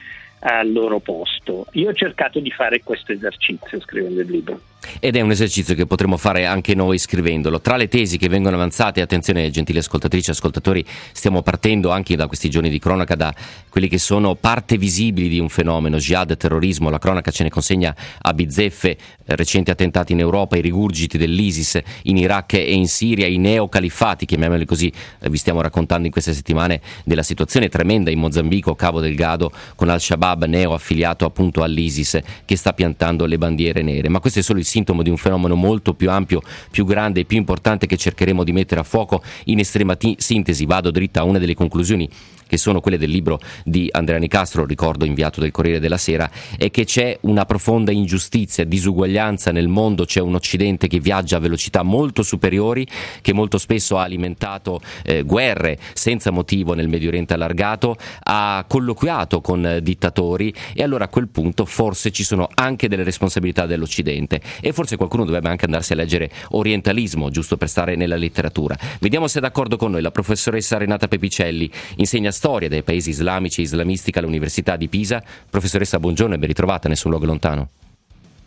[0.45, 1.67] al loro posto.
[1.73, 4.59] Io ho cercato di fare questo esercizio scrivendo il libro.
[4.99, 7.61] Ed è un esercizio che potremo fare anche noi scrivendolo.
[7.61, 12.27] Tra le tesi che vengono avanzate, attenzione gentili ascoltatrici e ascoltatori, stiamo partendo anche da
[12.27, 13.33] questi giorni di cronaca da
[13.69, 17.95] quelli che sono parte visibili di un fenomeno, jihad, terrorismo, la cronaca ce ne consegna
[18.21, 18.97] a bizzeffe, eh,
[19.35, 24.65] recenti attentati in Europa, i rigurgiti dell'ISIS in Iraq e in Siria, i neocaliffati, chiamiamoli
[24.65, 29.51] così, eh, vi stiamo raccontando in queste settimane della situazione tremenda in Mozambico, Cabo Delgado,
[29.75, 34.09] con Al-Shabaab neo affiliato appunto all'ISIS che sta piantando le bandiere nere.
[34.09, 37.25] Ma questo è solo il sintomo di un fenomeno molto più ampio, più grande e
[37.25, 40.65] più importante che cercheremo di mettere a fuoco in estrema t- sintesi.
[40.65, 42.09] Vado dritta a una delle conclusioni
[42.53, 46.69] che sono quelle del libro di Andrea Nicastro, ricordo inviato del Corriere della Sera, è
[46.69, 51.81] che c'è una profonda ingiustizia, disuguaglianza nel mondo, c'è un Occidente che viaggia a velocità
[51.81, 52.85] molto superiori,
[53.21, 59.41] che molto spesso ha alimentato eh, guerre senza motivo nel Medio Oriente allargato, ha colloquiato
[59.41, 64.73] con dittatori e allora a quel punto forse ci sono anche delle responsabilità dell'Occidente e
[64.73, 68.77] forse qualcuno dovrebbe anche andarsi a leggere orientalismo, giusto per stare nella letteratura.
[68.99, 72.29] Vediamo se è d'accordo con noi la professoressa Renata Pepicelli, insegna
[72.67, 75.23] dei paesi islamici e islamistici all'Università di Pisa.
[75.49, 77.69] Professoressa, buongiorno e ben ritrovata, nessun luogo lontano.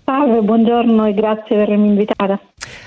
[0.06, 2.40] Salve, buongiorno e grazie per avermi invitata.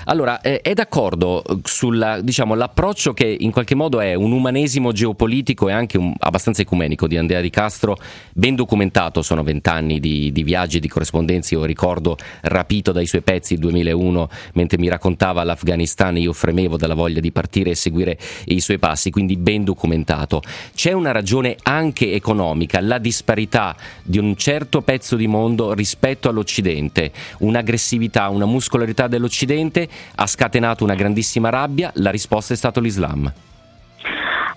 [0.04, 5.72] Allora, eh, è d'accordo sull'approccio diciamo, che in qualche modo è un umanesimo geopolitico e
[5.72, 7.96] anche un, abbastanza ecumenico di Andrea Di Castro,
[8.32, 13.54] ben documentato, sono vent'anni di, di viaggi di corrispondenze, io ricordo rapito dai suoi pezzi
[13.54, 18.60] il 2001, mentre mi raccontava l'Afghanistan io fremevo dalla voglia di partire e seguire i
[18.60, 20.42] suoi passi, quindi ben documentato.
[20.74, 27.09] C'è una ragione anche economica, la disparità di un certo pezzo di mondo rispetto all'Occidente,
[27.38, 33.32] un'aggressività, una muscolarità dell'Occidente Occidente ha scatenato una grandissima rabbia, la risposta è stato l'Islam.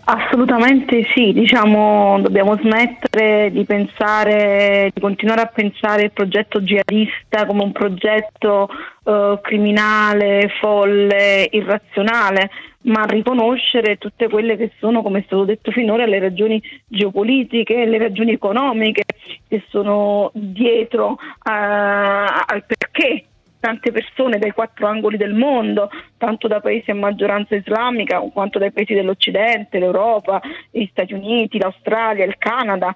[0.05, 7.63] Assolutamente sì, diciamo dobbiamo smettere di pensare, di continuare a pensare il progetto jihadista come
[7.63, 8.67] un progetto
[9.05, 12.49] eh, criminale, folle, irrazionale,
[12.83, 17.97] ma riconoscere tutte quelle che sono, come è stato detto finora, le ragioni geopolitiche, le
[17.97, 19.03] ragioni economiche
[19.47, 23.25] che sono dietro uh, al perché
[23.63, 28.73] tante persone dai quattro angoli del mondo, tanto da paesi a maggioranza islamica quanto dai
[28.73, 32.93] paesi dell'Occidente, l'Europa, gli Stati Uniti, l'Australia, il Canada,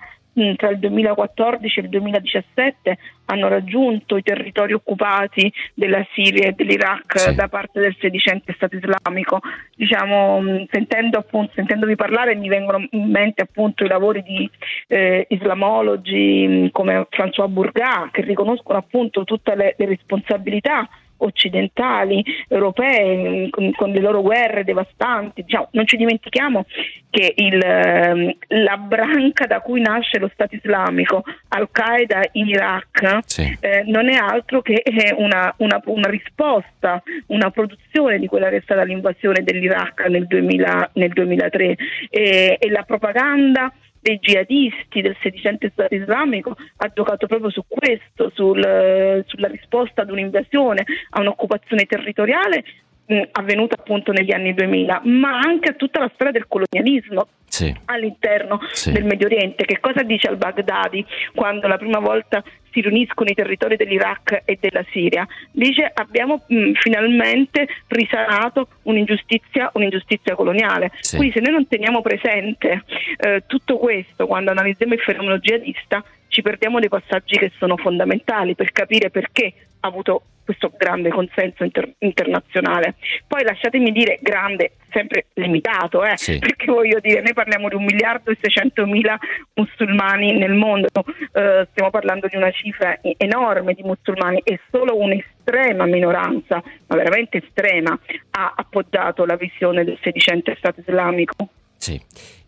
[0.55, 7.19] tra il 2014 e il 2017 hanno raggiunto i territori occupati della Siria e dell'Iraq
[7.19, 7.35] sì.
[7.35, 9.39] da parte del sedicente Stato islamico.
[9.75, 14.49] Diciamo, mm, sentendo appunto, sentendovi parlare mi vengono in mente appunto i lavori di
[14.87, 23.49] eh, islamologi mm, come François Bourgat che riconoscono appunto tutte le, le responsabilità occidentali, europee,
[23.49, 25.43] con, con, le loro guerre devastanti.
[25.43, 26.65] Diciamo, non ci dimentichiamo
[27.09, 33.57] che il, ehm, la branca da cui nasce lo Stato islamico, Al-Qaeda in Iraq, sì.
[33.59, 38.57] eh, non è altro che eh, una, una, una, risposta, una produzione di quella che
[38.57, 41.75] è stata l'invasione dell'Iraq nel, 2000, nel 2003
[42.09, 43.71] e, e la propaganda
[44.07, 50.11] dei jihadisti, del sedicente Stato islamico, ha giocato proprio su questo, sul, sulla risposta ad
[50.11, 52.63] un'invasione, a un'occupazione territoriale
[53.05, 57.75] mh, avvenuta appunto negli anni 2000, ma anche a tutta la storia del colonialismo sì.
[57.85, 58.93] all'interno sì.
[58.93, 59.65] del Medio Oriente.
[59.65, 62.41] Che cosa dice al-Baghdadi quando la prima volta
[62.77, 65.27] si riuniscono i territori dell'Iraq e della Siria?
[65.51, 70.91] Dice abbiamo mh, finalmente risanato un'ingiustizia, un'ingiustizia coloniale.
[70.99, 71.15] Sì.
[71.17, 72.83] Quindi se noi non teniamo presente
[73.17, 78.55] eh, tutto questo quando analizziamo il fenomeno jihadista, ci perdiamo dei passaggi che sono fondamentali
[78.55, 82.95] per capire perché ha avuto questo grande consenso inter- internazionale.
[83.27, 86.15] Poi lasciatemi dire grande, sempre limitato, eh?
[86.15, 86.39] sì.
[86.39, 89.17] perché voglio dire, noi parliamo di un miliardo e 600 mila
[89.55, 90.87] musulmani nel mondo,
[91.33, 97.43] eh, stiamo parlando di una cifra enorme di musulmani e solo un'estrema minoranza, ma veramente
[97.43, 97.99] estrema,
[98.31, 101.49] ha appoggiato la visione del sedicente Stato islamico.
[101.79, 101.99] Sì,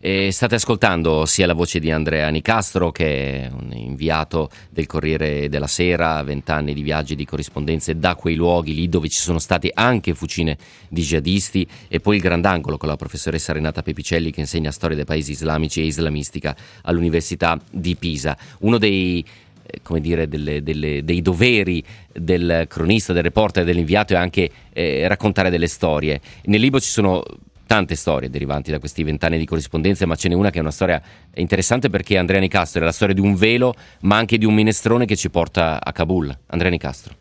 [0.02, 5.48] e state ascoltando sia la voce di Andrea Nicastro che è un inviato del Corriere
[5.48, 9.70] della Sera, vent'anni di viaggi di corrispondenze da quei luoghi lì dove ci sono stati
[9.72, 14.72] anche fucine di jihadisti e poi il grandangolo con la professoressa Renata Pepicelli che insegna
[14.72, 18.36] storia dei paesi islamici e islamistica all'Università di Pisa.
[18.60, 19.24] Uno dei
[19.62, 25.06] eh, come dire, delle, delle, dei doveri del cronista, del reporter, dell'inviato è anche eh,
[25.06, 26.20] raccontare delle storie.
[26.44, 27.22] Nel libro ci sono
[27.70, 30.72] tante storie derivanti da questi vent'anni di corrispondenza, ma ce n'è una che è una
[30.72, 31.00] storia
[31.36, 35.06] interessante perché Andrea Nicastro è la storia di un velo, ma anche di un minestrone
[35.06, 36.36] che ci porta a Kabul.
[36.48, 37.14] Andrea Nicastro.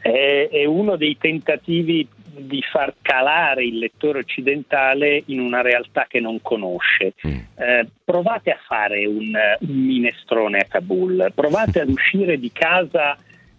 [0.00, 6.20] È, è uno dei tentativi di far calare il lettore occidentale in una realtà che
[6.20, 7.14] non conosce.
[7.26, 7.38] Mm.
[7.56, 13.18] Eh, provate a fare un, un, minestrone a Kabul, provate ad uscire di casa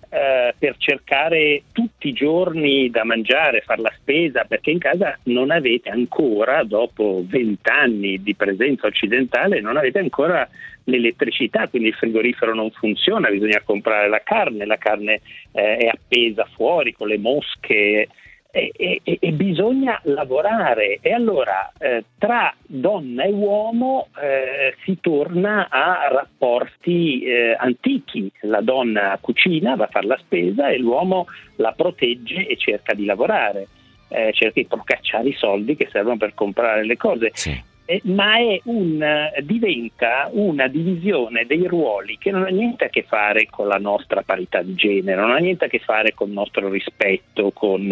[0.10, 5.52] eh, per cercare tutti i giorni da mangiare, fare la spesa, perché in casa non
[5.52, 10.48] avete ancora, dopo vent'anni di presenza occidentale, non avete ancora
[10.86, 16.46] l'elettricità, quindi il frigorifero non funziona, bisogna comprare la carne, la carne eh, è appesa
[16.56, 18.08] fuori con le mosche
[18.52, 25.68] e, e, e, bisogna lavorare e allora eh, tra donna e uomo eh, si torna
[25.70, 31.74] a rapporti eh, antichi, la donna cucina, va a fare la spesa e l'uomo la
[31.74, 33.68] protegge e cerca di lavorare.
[34.12, 37.30] Eh, cerca di procacciare i soldi che servono per comprare le cose.
[37.36, 39.04] Sì eh, ma un,
[39.42, 44.22] diventa una divisione dei ruoli che non ha niente a che fare con la nostra
[44.22, 47.92] parità di genere, non ha niente a che fare con il nostro rispetto, con,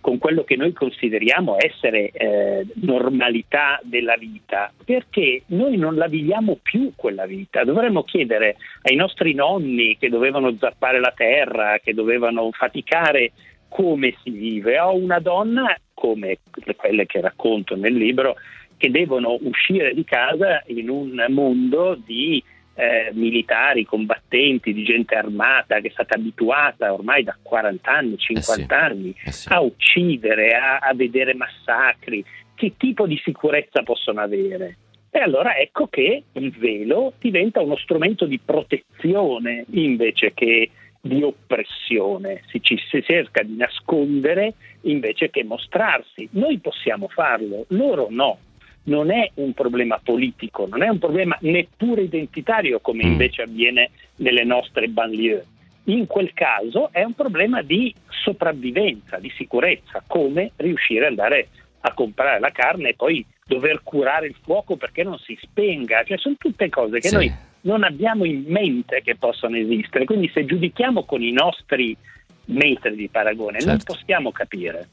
[0.00, 6.60] con quello che noi consideriamo essere eh, normalità della vita, perché noi non la viviamo
[6.62, 7.64] più quella vita.
[7.64, 13.32] Dovremmo chiedere ai nostri nonni che dovevano zappare la terra, che dovevano faticare
[13.68, 14.78] come si vive.
[14.78, 16.38] Ho una donna, come
[16.76, 18.36] quelle che racconto nel libro,
[18.82, 22.42] che devono uscire di casa in un mondo di
[22.74, 28.40] eh, militari, combattenti, di gente armata che è stata abituata ormai da 40 anni, 50
[28.40, 29.52] eh sì, anni eh sì.
[29.52, 32.24] a uccidere, a, a vedere massacri.
[32.56, 34.78] Che tipo di sicurezza possono avere?
[35.10, 42.42] E allora ecco che il velo diventa uno strumento di protezione invece che di oppressione,
[42.48, 46.28] si, ci, si cerca di nascondere invece che mostrarsi.
[46.32, 48.38] Noi possiamo farlo, loro no
[48.84, 53.10] non è un problema politico, non è un problema neppure identitario come mm.
[53.10, 55.46] invece avviene nelle nostre banlieue.
[55.84, 61.48] In quel caso è un problema di sopravvivenza, di sicurezza, come riuscire ad andare
[61.84, 66.18] a comprare la carne e poi dover curare il fuoco perché non si spenga, cioè
[66.18, 67.14] sono tutte cose che sì.
[67.14, 71.96] noi non abbiamo in mente che possano esistere, quindi se giudichiamo con i nostri
[72.46, 73.68] metri di paragone certo.
[73.68, 74.88] non possiamo capire.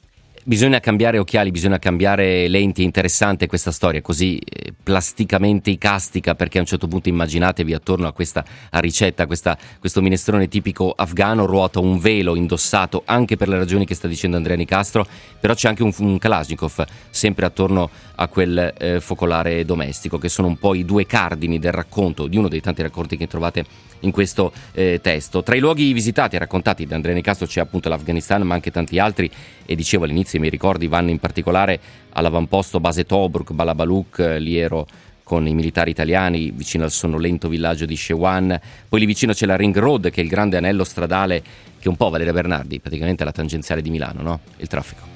[0.45, 6.58] Bisogna cambiare occhiali, bisogna cambiare lenti, è interessante questa storia così eh, plasticamente icastica perché
[6.58, 11.45] a un certo punto immaginatevi attorno a questa a ricetta, questa, questo minestrone tipico afgano
[11.45, 15.05] ruota un velo indossato anche per le ragioni che sta dicendo Andrea Nicastro,
[15.39, 20.47] però c'è anche un, un Kalashnikov sempre attorno a quel eh, focolare domestico che sono
[20.47, 23.66] un po' i due cardini del racconto, di uno dei tanti racconti che trovate
[24.01, 25.43] in questo eh, testo.
[25.43, 28.99] Tra i luoghi visitati e raccontati da Andrea Nicastro c'è appunto l'Afghanistan ma anche tanti
[28.99, 29.30] altri
[29.66, 31.80] e dicevo all'inizio i miei ricordi vanno in particolare
[32.11, 34.88] all'avamposto base Tobruk, Balabaluk, lì ero
[35.23, 38.59] con i militari italiani vicino al sonnolento villaggio di Shewan,
[38.89, 41.88] poi lì vicino c'è la Ring Road che è il grande anello stradale che è
[41.88, 44.39] un po' Valeria Bernardi, praticamente la tangenziale di Milano, no?
[44.57, 45.07] Il traffico.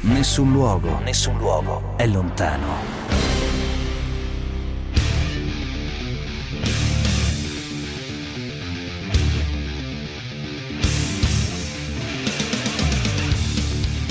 [0.00, 3.03] Nessun luogo, nessun luogo è lontano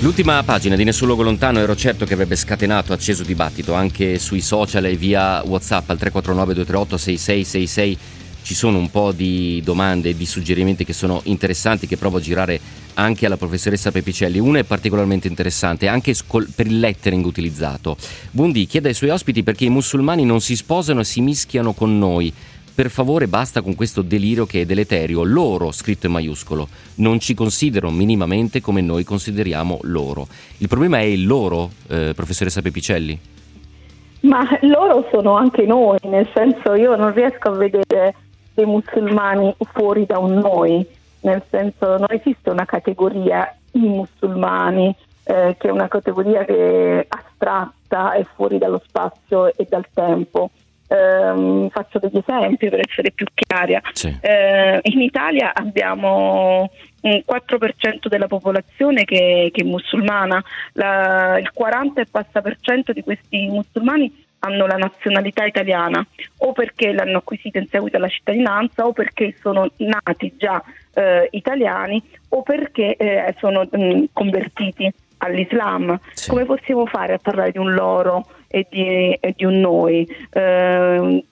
[0.03, 4.41] L'ultima pagina di Nessun Luogo Lontano ero certo che avrebbe scatenato acceso dibattito anche sui
[4.41, 7.97] social e via Whatsapp al 349 238 6666
[8.43, 12.19] ci sono un po' di domande e di suggerimenti che sono interessanti che provo a
[12.19, 12.59] girare
[12.95, 14.39] anche alla professoressa Pepicelli.
[14.39, 16.13] Una è particolarmente interessante anche
[16.53, 17.95] per il lettering utilizzato.
[18.29, 21.97] Buondì chiede ai suoi ospiti perché i musulmani non si sposano e si mischiano con
[21.97, 22.33] noi.
[22.75, 25.23] Per favore basta con questo delirio che è deleterio.
[25.23, 30.27] Loro, scritto in maiuscolo, non ci considerano minimamente come noi consideriamo loro.
[30.57, 33.19] Il problema è il loro, eh, professoressa Pepicelli?
[34.21, 38.15] Ma loro sono anche noi, nel senso io non riesco a vedere
[38.53, 40.85] dei musulmani fuori da un noi,
[41.21, 47.05] nel senso non esiste una categoria i musulmani, eh, che è una categoria che è
[47.07, 50.49] astratta e fuori dallo spazio e dal tempo.
[50.87, 53.81] Eh, faccio degli esempi per essere più chiara.
[53.93, 54.15] Sì.
[54.21, 56.69] Eh, in Italia abbiamo
[57.01, 62.93] un 4% della popolazione che, che è musulmana, La, il 40 e passa per cento
[62.93, 66.05] di questi musulmani hanno la nazionalità italiana
[66.39, 70.61] o perché l'hanno acquisita in seguito alla cittadinanza o perché sono nati già
[70.93, 75.97] eh, italiani o perché eh, sono mh, convertiti all'Islam.
[76.13, 76.29] Sì.
[76.29, 80.07] Come possiamo fare a parlare di un loro e di, e di un noi?
[80.29, 81.23] Eh,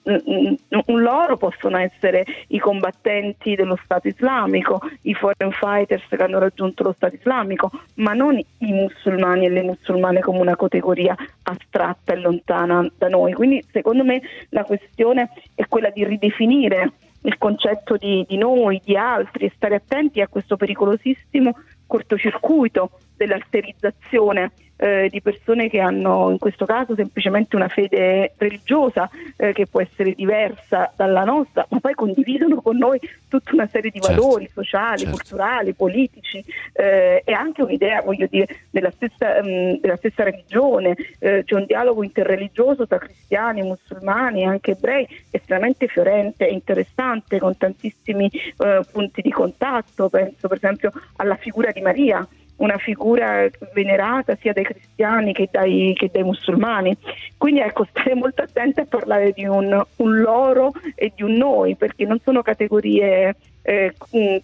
[0.86, 6.92] loro possono essere i combattenti dello Stato islamico, i foreign fighters che hanno raggiunto lo
[6.96, 11.14] Stato islamico, ma non i musulmani e le musulmane come una categoria
[11.44, 13.34] astratta e lontana da noi.
[13.34, 18.96] Quindi secondo me la questione è quella di ridefinire il concetto di, di noi, di
[18.96, 21.54] altri e stare attenti a questo pericolosissimo
[21.86, 22.90] cortocircuito
[23.22, 24.50] dell'alterizzazione
[24.82, 29.80] eh, di persone che hanno in questo caso semplicemente una fede religiosa eh, che può
[29.80, 32.98] essere diversa dalla nostra, ma poi condividono con noi
[33.28, 35.16] tutta una serie di certo, valori sociali, certo.
[35.16, 40.96] culturali, politici eh, e anche un'idea, voglio dire, della stessa, mh, mm, della stessa religione.
[41.20, 47.38] Eh, c'è un dialogo interreligioso tra cristiani, musulmani e anche ebrei estremamente fiorente e interessante
[47.38, 50.08] con tantissimi eh, punti di contatto.
[50.08, 55.94] Penso per esempio alla figura di Maria una figura venerata sia dai cristiani che dai,
[55.96, 56.96] che dai musulmani.
[57.36, 61.74] Quindi ecco, stare molto attenti a parlare di un, un loro e di un noi,
[61.74, 63.94] perché non sono categorie eh,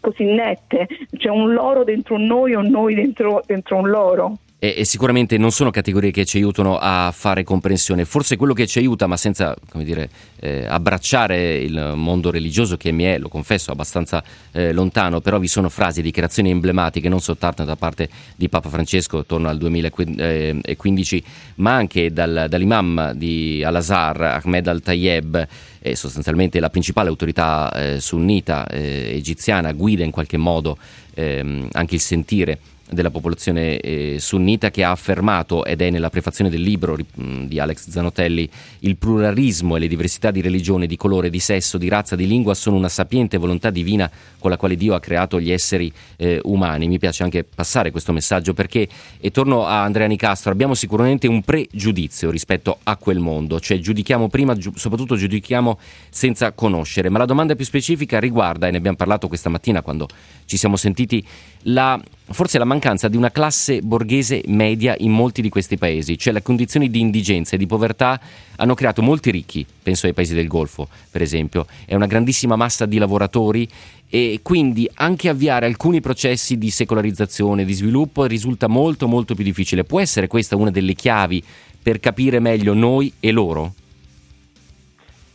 [0.00, 0.86] così nette,
[1.16, 4.84] c'è un loro dentro un noi e un noi dentro, dentro un loro e, e,
[4.84, 8.04] sicuramente non sono categorie che ci aiutano a fare comprensione.
[8.04, 13.04] Forse quello che ci aiuta, ma senza dire, eh, abbracciare il mondo religioso che mi
[13.04, 17.76] è, lo confesso, abbastanza eh, lontano, però vi sono frasi, dichiarazioni emblematiche non soltanto da
[17.76, 21.24] parte di Papa Francesco attorno al 2015,
[21.56, 25.46] ma anche dal, dall'imam di Al-Azhar, Ahmed Al-Tayeb,
[25.80, 30.76] eh, sostanzialmente la principale autorità eh, sunnita eh, egiziana, guida in qualche modo
[31.14, 32.59] ehm, anche il sentire
[32.91, 37.89] della popolazione eh, sunnita che ha affermato, ed è nella prefazione del libro di Alex
[37.89, 38.49] Zanotelli,
[38.80, 42.55] il pluralismo e le diversità di religione, di colore, di sesso, di razza, di lingua
[42.55, 46.89] sono una sapiente volontà divina con la quale Dio ha creato gli esseri eh, umani.
[46.89, 48.89] Mi piace anche passare questo messaggio perché,
[49.20, 54.28] e torno a Andrea Nicastro, abbiamo sicuramente un pregiudizio rispetto a quel mondo, cioè giudichiamo
[54.28, 55.78] prima, giu- soprattutto giudichiamo
[56.11, 60.09] senza conoscere, ma la domanda più specifica riguarda, e ne abbiamo parlato questa mattina quando
[60.45, 61.24] ci siamo sentiti,
[61.62, 62.01] la
[62.31, 66.43] forse la mancanza di una classe borghese media in molti di questi paesi, cioè le
[66.43, 68.20] condizioni di indigenza e di povertà
[68.57, 72.87] hanno creato molti ricchi, penso ai paesi del Golfo per esempio, è una grandissima massa
[72.87, 73.68] di lavoratori
[74.09, 79.85] e quindi anche avviare alcuni processi di secolarizzazione, di sviluppo risulta molto molto più difficile.
[79.85, 81.43] Può essere questa una delle chiavi
[81.83, 83.74] per capire meglio noi e loro?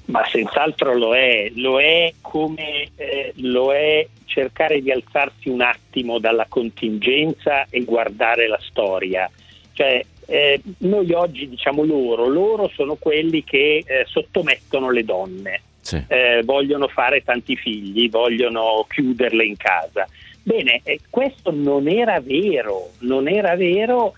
[0.05, 6.19] Ma senz'altro lo è, lo è come eh, lo è cercare di alzarsi un attimo
[6.19, 9.29] dalla contingenza e guardare la storia.
[9.71, 16.03] Cioè, eh, noi oggi diciamo loro, loro sono quelli che eh, sottomettono le donne, sì.
[16.07, 20.07] eh, vogliono fare tanti figli, vogliono chiuderle in casa.
[20.41, 24.15] Bene, eh, questo non era vero, non era vero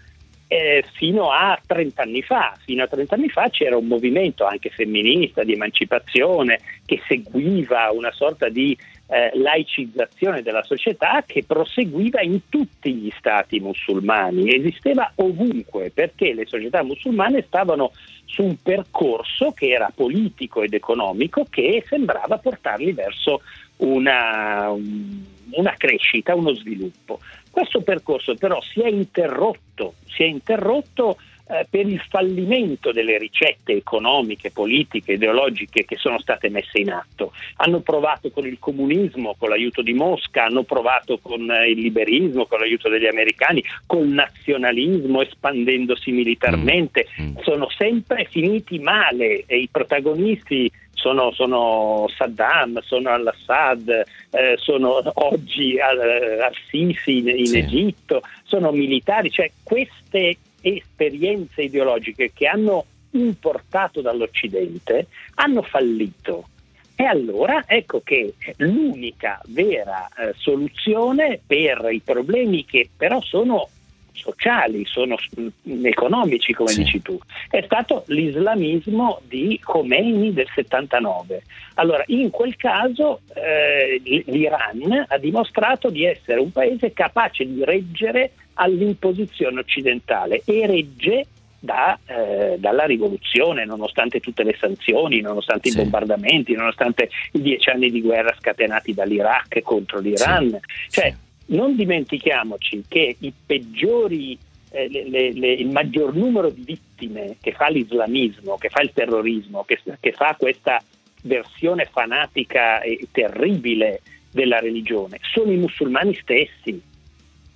[0.48, 2.56] eh, fino a 30 anni fa.
[2.64, 8.12] Fino a 30 anni fa c'era un movimento anche femminista di emancipazione che seguiva una
[8.12, 8.78] sorta di
[9.08, 16.46] eh, laicizzazione della società che proseguiva in tutti gli stati musulmani, esisteva ovunque perché le
[16.46, 17.92] società musulmane stavano
[18.26, 23.42] su un percorso che era politico ed economico che sembrava portarli verso
[23.78, 27.20] una, una crescita, uno sviluppo.
[27.56, 31.16] Questo percorso però si è interrotto, si è interrotto
[31.48, 37.32] eh, per il fallimento delle ricette economiche, politiche, ideologiche che sono state messe in atto.
[37.56, 42.46] Hanno provato con il comunismo, con l'aiuto di Mosca, hanno provato con eh, il liberismo,
[42.46, 47.08] con l'aiuto degli americani, col nazionalismo, espandendosi militarmente.
[47.22, 47.26] Mm.
[47.26, 47.36] mm.
[47.44, 50.70] Sono sempre finiti male e i protagonisti
[51.06, 53.90] sono, sono, Saddam, sono al-Assad,
[54.32, 57.58] eh, sono oggi al, al-Sisi in, in sì.
[57.60, 66.48] Egitto, sono militari, cioè queste esperienze ideologiche che hanno importato dall'Occidente hanno fallito.
[66.96, 73.68] E allora ecco che l'unica vera eh, soluzione per i problemi che però sono
[74.16, 76.84] sociali, sono mm, economici come sì.
[76.84, 77.18] dici tu,
[77.50, 81.44] è stato l'islamismo di Khomeini del 79.
[81.76, 88.32] Allora in quel caso eh, l'Iran ha dimostrato di essere un paese capace di reggere
[88.54, 91.26] all'imposizione occidentale e regge
[91.66, 95.78] da, eh, dalla rivoluzione, nonostante tutte le sanzioni, nonostante sì.
[95.78, 100.60] i bombardamenti, nonostante i dieci anni di guerra scatenati dall'Iraq contro l'Iran.
[100.88, 101.00] Sì.
[101.00, 101.16] Cioè.
[101.48, 104.38] Non dimentichiamoci che peggiori
[104.72, 108.92] eh, le, le, le, il maggior numero di vittime che fa l'islamismo, che fa il
[108.94, 110.82] terrorismo, che, che fa questa
[111.24, 116.82] versione fanatica e terribile della religione, sono i musulmani stessi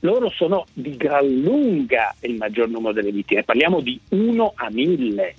[0.01, 5.35] loro sono di gran lunga il maggior numero delle vittime, parliamo di 1 a 1000.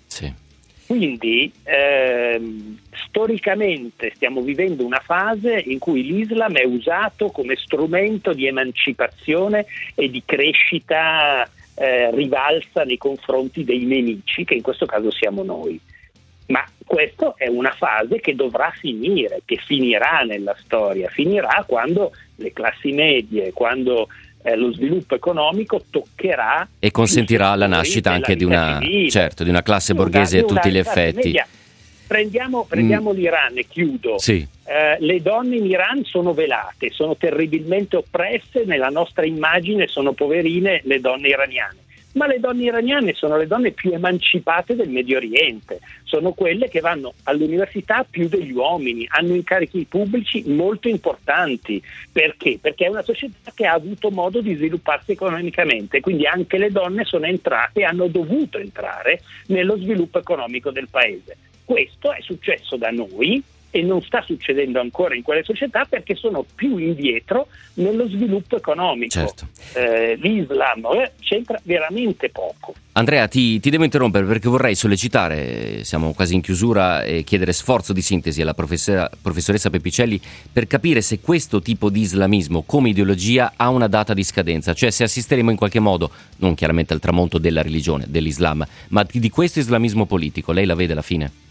[0.90, 8.48] Quindi ehm, storicamente stiamo vivendo una fase in cui l'Islam è usato come strumento di
[8.48, 15.44] emancipazione e di crescita eh, rivalsa nei confronti dei nemici, che in questo caso siamo
[15.44, 15.80] noi.
[16.48, 22.52] Ma questa è una fase che dovrà finire, che finirà nella storia, finirà quando le
[22.52, 24.08] classi medie, quando
[24.42, 29.62] eh, lo sviluppo economico toccherà e consentirà la nascita anche di una, certo, di una,
[29.62, 31.26] classe borghese a tutti gli effetti.
[31.26, 31.46] Media.
[32.06, 33.14] Prendiamo, prendiamo mm.
[33.14, 34.18] l'Iran e chiudo.
[34.18, 34.44] Sì.
[34.64, 40.80] Eh, le donne in Iran sono velate, sono terribilmente oppresse, nella nostra immagine sono poverine
[40.84, 41.78] le donne iraniane
[42.14, 46.80] ma le donne iraniane sono le donne più emancipate del Medio Oriente, sono quelle che
[46.80, 51.82] vanno all'università più degli uomini, hanno incarichi pubblici molto importanti.
[52.10, 52.58] Perché?
[52.60, 57.04] Perché è una società che ha avuto modo di svilupparsi economicamente, quindi anche le donne
[57.04, 61.36] sono entrate e hanno dovuto entrare nello sviluppo economico del paese.
[61.64, 66.44] Questo è successo da noi e non sta succedendo ancora in quelle società perché sono
[66.54, 69.10] più indietro nello sviluppo economico.
[69.10, 69.48] Certo.
[69.74, 72.74] Eh, L'Islam eh, c'entra veramente poco.
[72.92, 77.92] Andrea, ti, ti, devo interrompere perché vorrei sollecitare, siamo quasi in chiusura, e chiedere sforzo
[77.92, 80.20] di sintesi alla professoressa Pepicelli
[80.52, 84.90] per capire se questo tipo di islamismo come ideologia ha una data di scadenza, cioè
[84.90, 89.60] se assisteremo in qualche modo, non chiaramente al tramonto della religione, dell'Islam, ma di questo
[89.60, 90.50] islamismo politico.
[90.50, 91.48] Lei la vede alla fine?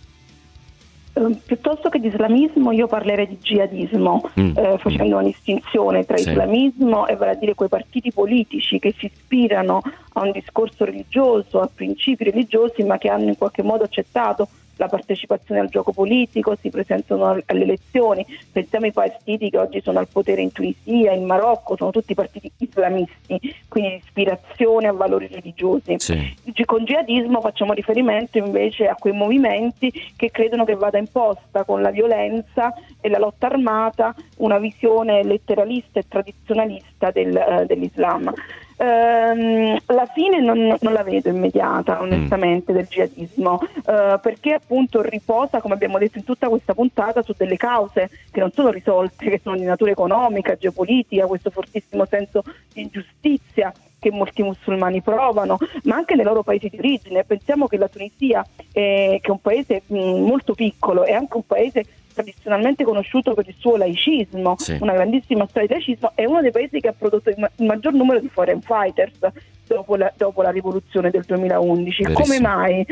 [1.14, 4.58] Ehm, piuttosto che di islamismo io parlerei di jihadismo, mm.
[4.58, 5.20] eh, facendo mm.
[5.20, 6.30] un'istinzione tra sì.
[6.30, 9.82] islamismo e vale a dire quei partiti politici che si ispirano
[10.14, 14.48] a un discorso religioso, a principi religiosi, ma che hanno in qualche modo accettato
[14.80, 20.00] la partecipazione al gioco politico, si presentano alle elezioni, pensiamo ai partiti che oggi sono
[20.00, 25.28] al potere in Tunisia, in Marocco, sono tutti partiti islamisti, quindi di ispirazione a valori
[25.28, 25.96] religiosi.
[25.98, 26.34] Sì.
[26.64, 31.92] Con jihadismo facciamo riferimento invece a quei movimenti che credono che vada imposta con la
[31.92, 38.34] violenza e la lotta armata una visione letteralista e tradizionalista del, uh, dell'Islam.
[38.82, 42.02] Ehm, la fine non, non, la vedo immediata, mm.
[42.02, 42.76] onestamente, mm.
[42.76, 47.58] del jihadismo, eh, perché appunto riposa, come abbiamo detto in tutta questa puntata, su delle
[47.58, 52.42] cause che non sono risolte, che sono di natura economica, geopolitica, questo fortissimo senso
[52.74, 57.26] di ingiustizia che molti musulmani provano, ma anche nei loro paesi di origine.
[57.26, 61.46] Pensiamo che la Tunisia, eh, che è un paese mh, molto piccolo, è anche un
[61.46, 61.84] paese
[62.20, 64.78] tradizionalmente conosciuto per il suo laicismo, sì.
[64.82, 68.20] una grandissima storia di laicismo, è uno dei paesi che ha prodotto il, maggior numero
[68.20, 69.20] di foreign fighters
[69.66, 72.04] dopo la, dopo la rivoluzione del 2011.
[72.14, 72.86] Come mai?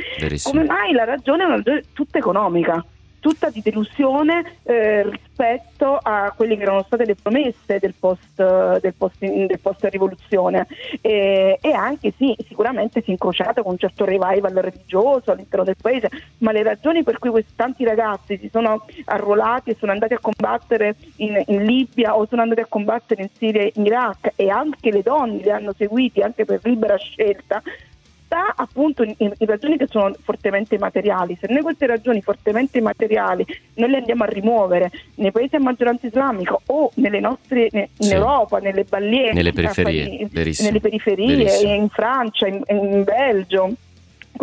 [0.44, 0.94] Come mai?
[0.94, 2.84] La ragione è una ragione tutta economica
[3.20, 8.94] tutta di delusione eh, rispetto a quelle che erano state le promesse del post, del
[8.96, 10.68] post, del post rivoluzione.
[11.02, 15.76] E, e, anche sì, sicuramente si è incrociata con un certo revival religioso all'interno del
[15.80, 16.10] paese,
[16.40, 20.20] ma le ragioni per cui questi tanti ragazzi si sono arruolati e sono andati a
[20.20, 24.50] combattere in, in Libia o sono andati a combattere in Siria e in Iraq e
[24.50, 27.62] anche le donne li hanno seguiti anche per libera scelta
[28.28, 31.38] sta appunto in, in, ragioni che sono fortemente materiali.
[31.40, 36.06] Se noi queste ragioni fortemente materiali noi le andiamo a rimuovere nei paesi a maggioranza
[36.06, 38.14] islamica o nelle nostre, in sì.
[38.14, 43.74] Europa, nelle balliere, nelle periferie, nelle periferie in Francia, in, in Belgio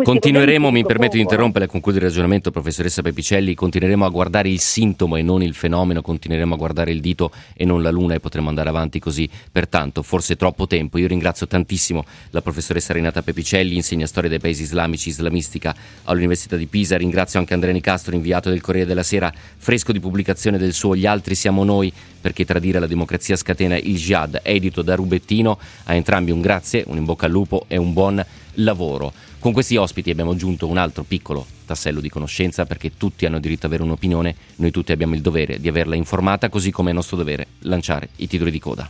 [0.03, 4.59] Continueremo, mi permetto di interrompere e concludere il ragionamento, professoressa Pepicelli, continueremo a guardare il
[4.59, 8.19] sintomo e non il fenomeno, continueremo a guardare il dito e non la luna e
[8.19, 9.29] potremo andare avanti così.
[9.49, 10.97] Pertanto, forse troppo tempo.
[10.97, 15.73] Io ringrazio tantissimo la professoressa Renata Pepicelli, insegna storia dei paesi islamici, islamistica
[16.03, 16.97] all'Università di Pisa.
[16.97, 21.05] Ringrazio anche Andrea Nicastro, inviato del Corriere della Sera, fresco di pubblicazione del suo Gli
[21.05, 25.57] altri siamo noi, perché tradire la democrazia scatena il jihad, edito da Rubettino.
[25.85, 28.23] A entrambi un grazie, un in bocca al lupo e un buon
[28.55, 29.13] lavoro.
[29.45, 33.67] Con questi ospiti abbiamo aggiunto un altro piccolo tassello di conoscenza perché tutti hanno diritto
[33.67, 37.15] ad avere un'opinione, noi tutti abbiamo il dovere di averla informata, così come è nostro
[37.15, 38.89] dovere lanciare i titoli di coda.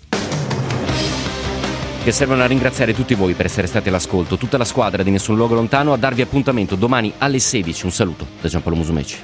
[2.02, 5.36] Che servono a ringraziare tutti voi per essere stati all'ascolto, tutta la squadra di Nessun
[5.36, 7.84] Luogo Lontano a darvi appuntamento domani alle 16.
[7.84, 9.18] Un saluto da Giampaolo Musumeci.